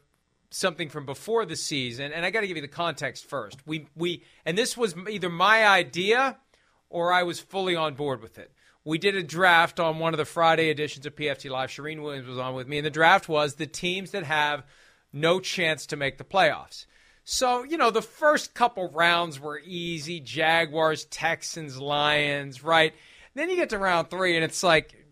something 0.49 0.89
from 0.89 1.05
before 1.05 1.45
the 1.45 1.55
season, 1.55 2.13
and 2.13 2.25
I 2.25 2.31
got 2.31 2.41
to 2.41 2.47
give 2.47 2.57
you 2.57 2.61
the 2.61 2.67
context 2.67 3.25
first. 3.25 3.65
We 3.65 3.87
we 3.95 4.23
and 4.45 4.57
this 4.57 4.77
was 4.77 4.95
either 5.09 5.29
my 5.29 5.65
idea 5.65 6.37
or 6.89 7.11
I 7.11 7.23
was 7.23 7.39
fully 7.39 7.75
on 7.75 7.95
board 7.95 8.21
with 8.21 8.37
it. 8.37 8.51
We 8.85 8.97
did 8.97 9.15
a 9.15 9.23
draft 9.23 9.79
on 9.79 9.99
one 9.99 10.13
of 10.13 10.17
the 10.17 10.25
Friday 10.25 10.69
editions 10.69 11.05
of 11.05 11.15
PFT 11.15 11.49
Live. 11.49 11.69
Charean 11.69 12.03
Williams 12.03 12.27
was 12.27 12.37
on 12.37 12.53
with 12.53 12.67
me, 12.67 12.77
and 12.77 12.85
the 12.85 12.91
draft 12.91 13.27
was 13.27 13.55
the 13.55 13.65
teams 13.65 14.11
that 14.11 14.23
have 14.23 14.63
no 15.11 15.39
chance 15.39 15.85
to 15.87 15.95
make 15.95 16.17
the 16.17 16.23
playoffs. 16.23 16.85
So, 17.23 17.63
you 17.63 17.77
know, 17.77 17.91
the 17.91 18.01
first 18.01 18.53
couple 18.53 18.89
rounds 18.91 19.39
were 19.39 19.61
easy 19.63 20.19
Jaguars, 20.19 21.05
Texans, 21.05 21.79
Lions, 21.79 22.63
right? 22.63 22.93
Then 23.33 23.49
you 23.49 23.55
get 23.55 23.69
to 23.69 23.77
round 23.77 24.09
three, 24.09 24.35
and 24.35 24.43
it's 24.43 24.63
like, 24.63 25.02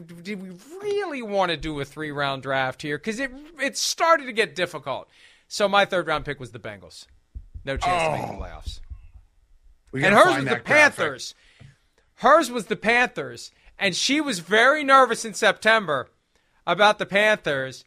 did, 0.00 0.40
we 0.40 0.50
really 0.80 1.22
want 1.22 1.50
to 1.50 1.56
do 1.56 1.78
a 1.80 1.84
three 1.84 2.10
round 2.10 2.42
draft 2.42 2.82
here? 2.82 2.98
Because 2.98 3.20
it, 3.20 3.30
it 3.60 3.76
started 3.76 4.26
to 4.26 4.32
get 4.32 4.54
difficult. 4.54 5.08
So, 5.48 5.68
my 5.68 5.84
third 5.84 6.06
round 6.06 6.24
pick 6.24 6.40
was 6.40 6.52
the 6.52 6.58
Bengals. 6.58 7.06
No 7.64 7.76
chance 7.76 8.02
oh. 8.02 8.16
to 8.16 8.18
make 8.18 8.38
the 8.38 8.44
playoffs. 8.44 8.80
And 9.92 10.14
hers 10.14 10.36
was 10.36 10.44
the 10.46 10.56
Panthers. 10.56 11.34
Hers 12.16 12.50
was 12.50 12.66
the 12.66 12.76
Panthers. 12.76 13.50
And 13.78 13.94
she 13.94 14.20
was 14.20 14.38
very 14.38 14.84
nervous 14.84 15.24
in 15.24 15.34
September 15.34 16.08
about 16.66 16.98
the 16.98 17.06
Panthers. 17.06 17.84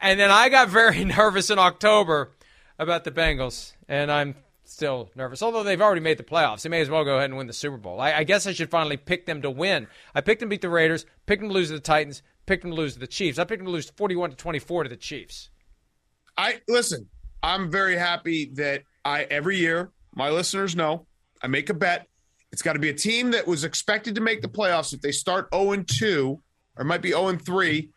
And 0.00 0.18
then 0.18 0.30
I 0.30 0.48
got 0.48 0.68
very 0.68 1.04
nervous 1.04 1.50
in 1.50 1.58
October 1.58 2.30
about 2.78 3.04
the 3.04 3.10
Bengals, 3.10 3.72
and 3.88 4.10
I'm 4.10 4.34
still 4.74 5.10
nervous. 5.14 5.42
Although 5.42 5.62
they've 5.62 5.80
already 5.80 6.00
made 6.00 6.18
the 6.18 6.24
playoffs, 6.24 6.62
they 6.62 6.68
may 6.68 6.80
as 6.80 6.90
well 6.90 7.04
go 7.04 7.16
ahead 7.16 7.30
and 7.30 7.38
win 7.38 7.46
the 7.46 7.52
Super 7.52 7.76
Bowl. 7.76 8.00
I, 8.00 8.12
I 8.12 8.24
guess 8.24 8.46
I 8.46 8.52
should 8.52 8.70
finally 8.70 8.96
pick 8.96 9.26
them 9.26 9.40
to 9.42 9.50
win. 9.50 9.86
I 10.14 10.20
picked 10.20 10.40
them 10.40 10.48
to 10.48 10.54
beat 10.54 10.60
the 10.60 10.68
Raiders, 10.68 11.06
picked 11.26 11.40
them 11.40 11.48
to 11.48 11.54
lose 11.54 11.68
to 11.68 11.74
the 11.74 11.80
Titans, 11.80 12.22
picked 12.46 12.62
them 12.62 12.72
to 12.72 12.76
lose 12.76 12.94
to 12.94 13.00
the 13.00 13.06
Chiefs. 13.06 13.38
I 13.38 13.44
picked 13.44 13.60
them 13.60 13.66
to 13.66 13.72
lose 13.72 13.90
41 13.90 14.30
to 14.30 14.36
24 14.36 14.84
to 14.84 14.88
the 14.90 14.96
Chiefs. 14.96 15.50
I 16.36 16.60
listen. 16.68 17.08
I'm 17.42 17.70
very 17.70 17.96
happy 17.96 18.50
that 18.54 18.82
I 19.04 19.24
every 19.24 19.58
year 19.58 19.90
my 20.14 20.30
listeners 20.30 20.74
know 20.74 21.06
I 21.42 21.46
make 21.46 21.70
a 21.70 21.74
bet. 21.74 22.06
It's 22.52 22.62
got 22.62 22.74
to 22.74 22.78
be 22.78 22.88
a 22.88 22.94
team 22.94 23.32
that 23.32 23.46
was 23.46 23.64
expected 23.64 24.14
to 24.14 24.20
make 24.20 24.40
the 24.40 24.48
playoffs. 24.48 24.92
If 24.92 25.00
they 25.00 25.12
start 25.12 25.48
0 25.54 25.84
2 25.86 26.42
or 26.76 26.84
might 26.84 27.02
be 27.02 27.10
0 27.10 27.36
3, 27.36 27.90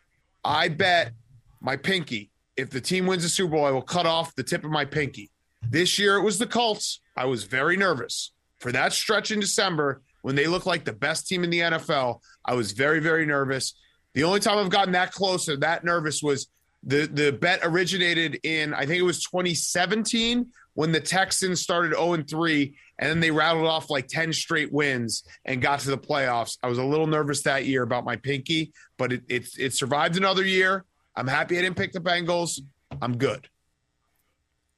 I 0.44 0.68
bet 0.68 1.12
my 1.60 1.76
pinky 1.76 2.30
if 2.58 2.70
the 2.70 2.80
team 2.80 3.06
wins 3.06 3.22
the 3.22 3.28
Super 3.28 3.52
Bowl, 3.52 3.64
I 3.64 3.70
will 3.70 3.82
cut 3.82 4.04
off 4.04 4.34
the 4.34 4.42
tip 4.42 4.64
of 4.64 4.70
my 4.70 4.84
pinky. 4.84 5.30
This 5.62 5.98
year 5.98 6.16
it 6.16 6.22
was 6.22 6.38
the 6.38 6.46
Colts. 6.46 7.00
I 7.16 7.26
was 7.26 7.44
very 7.44 7.76
nervous 7.76 8.32
for 8.58 8.72
that 8.72 8.92
stretch 8.92 9.30
in 9.30 9.40
December 9.40 10.02
when 10.22 10.34
they 10.34 10.46
looked 10.46 10.66
like 10.66 10.84
the 10.84 10.92
best 10.92 11.26
team 11.26 11.44
in 11.44 11.50
the 11.50 11.60
NFL. 11.60 12.20
I 12.44 12.54
was 12.54 12.72
very, 12.72 13.00
very 13.00 13.26
nervous. 13.26 13.74
The 14.14 14.24
only 14.24 14.40
time 14.40 14.58
I've 14.58 14.70
gotten 14.70 14.92
that 14.92 15.12
close 15.12 15.48
or 15.48 15.56
that 15.58 15.84
nervous 15.84 16.22
was 16.22 16.48
the 16.84 17.06
the 17.06 17.32
bet 17.32 17.60
originated 17.62 18.38
in 18.44 18.72
I 18.72 18.86
think 18.86 19.00
it 19.00 19.04
was 19.04 19.22
2017 19.24 20.46
when 20.74 20.92
the 20.92 21.00
Texans 21.00 21.60
started 21.60 21.94
0 21.94 22.22
3 22.22 22.76
and 23.00 23.10
then 23.10 23.20
they 23.20 23.30
rattled 23.30 23.66
off 23.66 23.90
like 23.90 24.06
10 24.06 24.32
straight 24.32 24.72
wins 24.72 25.24
and 25.44 25.60
got 25.60 25.80
to 25.80 25.90
the 25.90 25.98
playoffs. 25.98 26.56
I 26.62 26.68
was 26.68 26.78
a 26.78 26.84
little 26.84 27.06
nervous 27.06 27.42
that 27.42 27.66
year 27.66 27.82
about 27.82 28.04
my 28.04 28.16
pinky, 28.16 28.72
but 28.96 29.12
it 29.12 29.22
it, 29.28 29.48
it 29.58 29.74
survived 29.74 30.16
another 30.16 30.44
year. 30.44 30.84
I'm 31.16 31.26
happy 31.26 31.58
I 31.58 31.62
didn't 31.62 31.76
pick 31.76 31.92
the 31.92 32.00
Bengals. 32.00 32.60
I'm 33.02 33.18
good. 33.18 33.48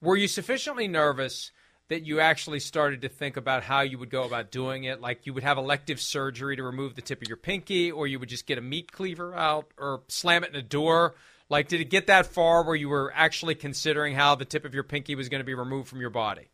Were 0.02 0.16
you 0.16 0.28
sufficiently 0.28 0.88
nervous 0.88 1.50
that 1.88 2.04
you 2.04 2.20
actually 2.20 2.60
started 2.60 3.02
to 3.02 3.08
think 3.08 3.36
about 3.36 3.64
how 3.64 3.80
you 3.80 3.98
would 3.98 4.10
go 4.10 4.24
about 4.24 4.50
doing 4.50 4.84
it? 4.84 5.00
Like 5.00 5.26
you 5.26 5.34
would 5.34 5.42
have 5.42 5.58
elective 5.58 6.00
surgery 6.00 6.56
to 6.56 6.62
remove 6.62 6.94
the 6.94 7.02
tip 7.02 7.20
of 7.20 7.28
your 7.28 7.36
pinky, 7.36 7.90
or 7.90 8.06
you 8.06 8.18
would 8.18 8.28
just 8.28 8.46
get 8.46 8.58
a 8.58 8.62
meat 8.62 8.92
cleaver 8.92 9.34
out 9.34 9.66
or 9.76 10.02
slam 10.08 10.44
it 10.44 10.50
in 10.50 10.56
a 10.56 10.62
door? 10.62 11.14
Like, 11.50 11.66
did 11.66 11.80
it 11.80 11.90
get 11.90 12.06
that 12.06 12.26
far 12.26 12.64
where 12.64 12.76
you 12.76 12.88
were 12.88 13.12
actually 13.14 13.56
considering 13.56 14.14
how 14.14 14.36
the 14.36 14.44
tip 14.44 14.64
of 14.64 14.72
your 14.72 14.84
pinky 14.84 15.16
was 15.16 15.28
going 15.28 15.40
to 15.40 15.44
be 15.44 15.54
removed 15.54 15.88
from 15.88 16.00
your 16.00 16.10
body? 16.10 16.48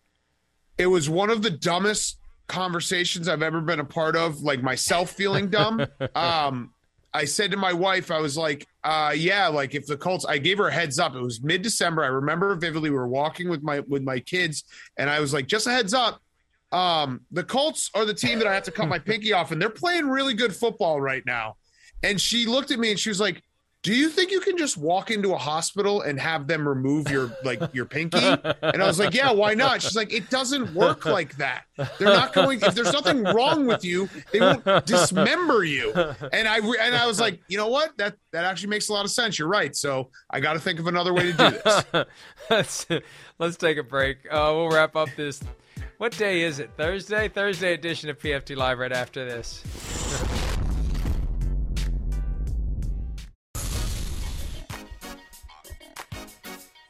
It 0.79 0.87
was 0.87 1.09
one 1.09 1.29
of 1.29 1.43
the 1.43 1.51
dumbest 1.51 2.19
conversations 2.49 3.29
I've 3.29 3.43
ever 3.43 3.61
been 3.61 3.79
a 3.79 3.85
part 3.85 4.17
of, 4.17 4.41
like 4.41 4.63
myself 4.63 5.11
feeling 5.11 5.49
dumb. 5.49 5.87
um, 6.15 6.73
I 7.13 7.27
said 7.27 7.51
to 7.51 7.57
my 7.59 7.75
wife, 7.75 8.11
I 8.11 8.21
was 8.21 8.39
like, 8.39 8.67
uh, 8.87 9.11
yeah, 9.11 9.49
like 9.49 9.75
if 9.75 9.85
the 9.85 9.97
Colts, 9.97 10.25
I 10.25 10.39
gave 10.39 10.59
her 10.59 10.69
a 10.69 10.73
heads 10.73 11.01
up. 11.01 11.17
It 11.17 11.21
was 11.21 11.43
mid 11.43 11.63
December. 11.63 12.05
I 12.05 12.07
remember 12.07 12.55
vividly. 12.55 12.89
We 12.89 12.97
were 12.97 13.09
walking 13.09 13.49
with 13.49 13.61
my 13.65 13.81
with 13.81 14.05
my 14.05 14.21
kids, 14.21 14.63
and 14.97 15.11
I 15.11 15.19
was 15.19 15.35
like, 15.35 15.49
just 15.49 15.67
a 15.67 15.73
heads 15.73 15.93
up. 15.93 16.21
Um, 16.71 17.23
the 17.33 17.43
Colts 17.43 17.91
are 17.97 18.05
the 18.05 18.15
team 18.15 18.39
that 18.39 18.47
I 18.47 18.55
have 18.55 18.63
to 18.63 18.71
cut 18.71 18.87
my 18.87 19.01
pinky 19.01 19.33
off, 19.33 19.51
and 19.51 19.61
they're 19.61 19.71
playing 19.71 20.07
really 20.07 20.35
good 20.35 20.55
football 20.55 21.01
right 21.01 21.25
now. 21.27 21.57
And 22.05 22.21
she 22.21 22.47
looked 22.47 22.71
at 22.71 22.79
me 22.79 22.91
and 22.91 23.01
she 23.01 23.09
was 23.09 23.19
like, 23.19 23.43
do 23.87 23.95
you 23.95 24.09
think 24.09 24.33
you 24.33 24.41
can 24.41 24.59
just 24.59 24.77
walk 24.77 25.13
into 25.13 25.33
a 25.33 25.39
hospital 25.39 26.01
and 26.01 26.19
have 26.19 26.49
them 26.49 26.67
remove 26.67 27.09
your 27.09 27.31
like 27.45 27.63
your 27.73 27.85
pinky? 27.85 28.19
And 28.19 28.83
i 28.83 28.85
was 28.85 28.99
like 28.99 29.15
yeah 29.15 29.31
why 29.31 29.55
not? 29.55 29.81
She's 29.81 29.95
like 29.95 30.13
it 30.13 30.29
doesn't 30.29 30.75
work 30.75 31.07
like 31.07 31.37
that. 31.37 31.67
They're 31.77 32.09
not 32.09 32.33
going 32.33 32.61
if 32.63 32.75
there's 32.75 32.93
nothing 32.93 33.23
wrong 33.23 33.65
with 33.65 33.85
you 33.85 34.09
they 34.33 34.41
won't 34.41 34.65
dismember 34.87 35.63
you. 35.63 35.93
And 35.95 36.49
i 36.49 36.57
and 36.57 36.97
i 36.97 37.07
was 37.07 37.21
like 37.21 37.41
you 37.47 37.57
know 37.57 37.69
what? 37.69 37.97
That 37.97 38.17
that 38.33 38.45
actually 38.45 38.71
makes 38.71 38.89
a 38.89 38.93
lot 38.93 39.05
of 39.05 39.13
sense. 39.13 39.39
You're 39.39 39.47
right. 39.47 39.77
So 39.77 40.11
i 40.31 40.41
got 40.41 40.55
to 40.55 40.59
think 40.59 40.81
of 40.81 40.89
another 40.89 41.15
way 41.15 41.31
to 41.31 41.33
do 41.33 41.51
this. 41.51 41.85
Let's 42.51 42.87
let's 43.39 43.57
take 43.57 43.79
a 43.79 43.85
break. 43.85 44.19
Uh, 44.29 44.51
we'll 44.53 44.69
wrap 44.69 44.97
up 44.97 45.11
this 45.17 45.41
what 45.99 46.17
day 46.19 46.43
is 46.43 46.59
it? 46.59 46.71
Thursday? 46.77 47.29
Thursday 47.29 47.73
edition 47.73 48.11
of 48.11 48.19
pft 48.19 48.57
live 48.57 48.81
right 48.81 48.93
after 48.93 49.25
this 49.25 49.63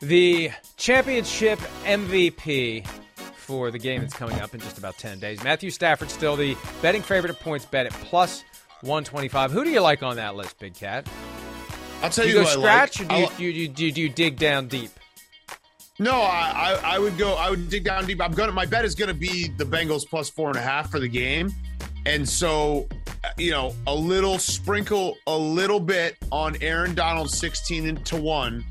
The 0.01 0.51
championship 0.77 1.59
MVP 1.85 2.87
for 3.37 3.71
the 3.71 3.79
game 3.79 4.03
that's 4.03 4.15
coming 4.15 4.41
up 4.41 4.53
in 4.55 4.61
just 4.61 4.77
about 4.77 4.99
10 4.99 5.21
days. 5.21 5.43
Matthew 5.43 5.71
Stafford 5.71 6.11
still 6.11 6.37
the 6.37 6.57
betting 6.83 7.03
favorite 7.03 7.31
at 7.31 7.41
PointsBet 7.41 7.87
at 7.87 7.93
plus 7.93 8.45
125. 8.83 9.53
Who 9.53 9.65
do 9.65 9.71
you 9.71 9.81
like 9.81 10.03
on 10.03 10.17
that 10.17 10.35
list, 10.37 10.59
Big 10.59 10.75
Cat? 10.75 11.09
I'll 12.03 12.11
tell 12.11 12.25
do 12.25 12.31
you, 12.31 12.39
you 12.39 12.45
go 12.45 12.51
scratch 12.51 13.01
like. 13.01 13.11
or 13.11 13.37
do 13.37 13.45
you, 13.45 13.51
you, 13.51 13.73
you, 13.77 13.93
do 13.93 14.01
you 14.03 14.09
dig 14.09 14.37
down 14.37 14.69
deep? 14.69 14.91
No, 15.99 16.13
I, 16.13 16.79
I, 16.83 16.97
I 16.97 16.99
would 16.99 17.17
go. 17.17 17.35
I 17.35 17.49
would 17.49 17.71
dig 17.71 17.85
down 17.85 18.05
deep. 18.05 18.21
I'm 18.21 18.33
gonna. 18.33 18.53
My 18.53 18.67
bet 18.67 18.85
is 18.85 18.95
gonna 18.95 19.15
be 19.15 19.49
the 19.57 19.65
Bengals 19.65 20.07
plus 20.07 20.29
four 20.29 20.49
and 20.49 20.59
a 20.59 20.61
half 20.61 20.91
for 20.91 21.01
the 21.01 21.09
game, 21.09 21.51
and 22.05 22.29
so 22.29 22.87
uh, 23.25 23.29
you 23.39 23.51
know 23.51 23.75
a 23.87 23.95
little 23.95 24.39
sprinkle 24.39 25.17
a 25.27 25.37
little 25.37 25.81
bit 25.81 26.17
on 26.31 26.55
Aaron 26.61 26.95
Donald 26.95 27.31
16 27.31 27.97
to 28.05 28.17
one 28.17 28.63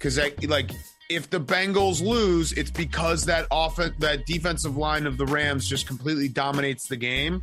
because 0.00 0.18
like 0.48 0.70
if 1.10 1.28
the 1.28 1.40
Bengals 1.40 2.00
lose, 2.02 2.52
it's 2.52 2.70
because 2.70 3.26
that 3.26 3.46
offense, 3.50 3.94
that 3.98 4.24
defensive 4.26 4.76
line 4.76 5.06
of 5.06 5.18
the 5.18 5.26
Rams 5.26 5.68
just 5.68 5.86
completely 5.86 6.28
dominates 6.28 6.86
the 6.88 6.96
game. 6.96 7.42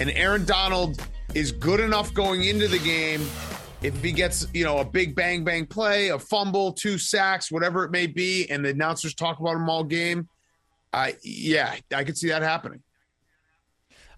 And 0.00 0.10
Aaron 0.10 0.44
Donald 0.46 1.04
is 1.34 1.52
good 1.52 1.80
enough 1.80 2.14
going 2.14 2.44
into 2.44 2.66
the 2.66 2.78
game. 2.78 3.20
If 3.82 4.02
he 4.02 4.12
gets, 4.12 4.46
you 4.54 4.64
know, 4.64 4.78
a 4.78 4.84
big 4.84 5.14
bang 5.14 5.44
bang 5.44 5.66
play, 5.66 6.08
a 6.08 6.18
fumble, 6.18 6.72
two 6.72 6.96
sacks, 6.96 7.50
whatever 7.50 7.84
it 7.84 7.90
may 7.90 8.06
be, 8.06 8.48
and 8.48 8.64
the 8.64 8.70
announcers 8.70 9.14
talk 9.14 9.38
about 9.38 9.56
him 9.56 9.68
all 9.68 9.84
game, 9.84 10.28
I 10.92 11.16
yeah, 11.22 11.74
I 11.94 12.04
could 12.04 12.16
see 12.16 12.28
that 12.28 12.42
happening. 12.42 12.82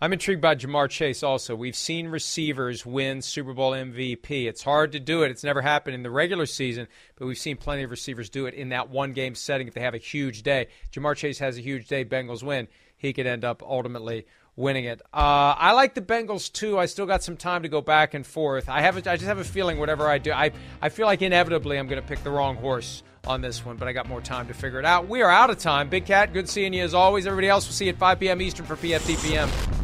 I'm 0.05 0.13
intrigued 0.13 0.43
by 0.43 0.55
Ja'Marr 0.55 0.91
Chase 0.91 1.23
also. 1.23 1.57
We've 1.57 1.75
seen 1.75 2.09
receivers 2.09 2.85
win 2.85 3.23
Super 3.23 3.55
Bowl 3.55 3.73
MVP. 3.73 4.45
It's 4.45 4.63
hard 4.63 4.93
to 4.93 5.01
do 5.01 5.23
it. 5.23 5.31
It's 5.31 5.43
never 5.43 5.63
happened 5.63 5.95
in 5.95 6.03
the 6.03 6.11
regular 6.11 6.45
season, 6.45 6.89
but 7.17 7.25
we've 7.25 7.39
seen 7.39 7.57
plenty 7.57 7.85
of 7.85 7.91
receivers 7.91 8.29
do 8.29 8.45
it 8.45 8.53
in 8.53 8.69
that 8.69 8.91
one 8.91 9.15
game 9.15 9.35
setting 9.35 9.67
if 9.67 9.73
they 9.73 9.81
have 9.81 9.95
a 9.95 9.97
huge 9.97 10.43
day. 10.43 10.67
Ja'Marr 10.93 11.17
Chase 11.17 11.39
has 11.39 11.57
a 11.57 11.63
huge 11.63 11.89
day, 11.89 12.05
Bengals 12.05 12.43
win. 12.43 12.69
He 12.99 13.15
could 13.15 13.27
end 13.27 13.47
up 13.47 13.63
ultimately 13.63 14.27
winning 14.57 14.85
it. 14.85 15.01
Uh, 15.15 15.57
I 15.57 15.73
like 15.73 15.95
the 15.95 16.03
Bengals 16.03 16.53
too. 16.53 16.79
I 16.79 16.85
still 16.85 17.07
got 17.07 17.23
some 17.23 17.39
time 17.39 17.63
to 17.63 17.71
go 17.71 17.81
back 17.81 18.13
and 18.13 18.27
forth. 18.27 18.69
I 18.69 18.83
have 18.83 18.99
a, 18.99 19.11
I 19.11 19.17
just 19.17 19.25
have 19.25 19.39
a 19.39 19.45
feeling 19.45 19.79
whatever 19.79 20.07
I 20.07 20.19
do, 20.19 20.33
I 20.33 20.53
I 20.83 20.91
feel 20.91 21.07
like 21.07 21.23
inevitably 21.23 21.79
I'm 21.79 21.89
going 21.89 22.03
to 22.03 22.07
pick 22.07 22.23
the 22.23 22.31
wrong 22.31 22.57
horse 22.57 23.03
on 23.27 23.41
this 23.41 23.65
one, 23.65 23.79
but 23.79 23.89
I 23.89 23.93
got 23.93 24.07
more 24.07 24.21
time 24.21 24.49
to 24.49 24.55
figure 24.55 24.79
it 24.79 24.85
out. 24.85 25.09
We 25.09 25.23
are 25.23 25.31
out 25.31 25.49
of 25.49 25.57
time. 25.57 25.89
Big 25.89 26.05
Cat, 26.05 26.35
good 26.35 26.47
seeing 26.47 26.75
you 26.75 26.83
as 26.83 26.93
always. 26.93 27.27
Everybody 27.27 27.49
else, 27.49 27.67
we'll 27.67 27.73
see 27.73 27.87
you 27.87 27.93
at 27.93 27.97
5 27.97 28.21
p.m. 28.21 28.43
Eastern 28.43 28.67
for 28.67 28.77
PFTPM. 28.77 29.84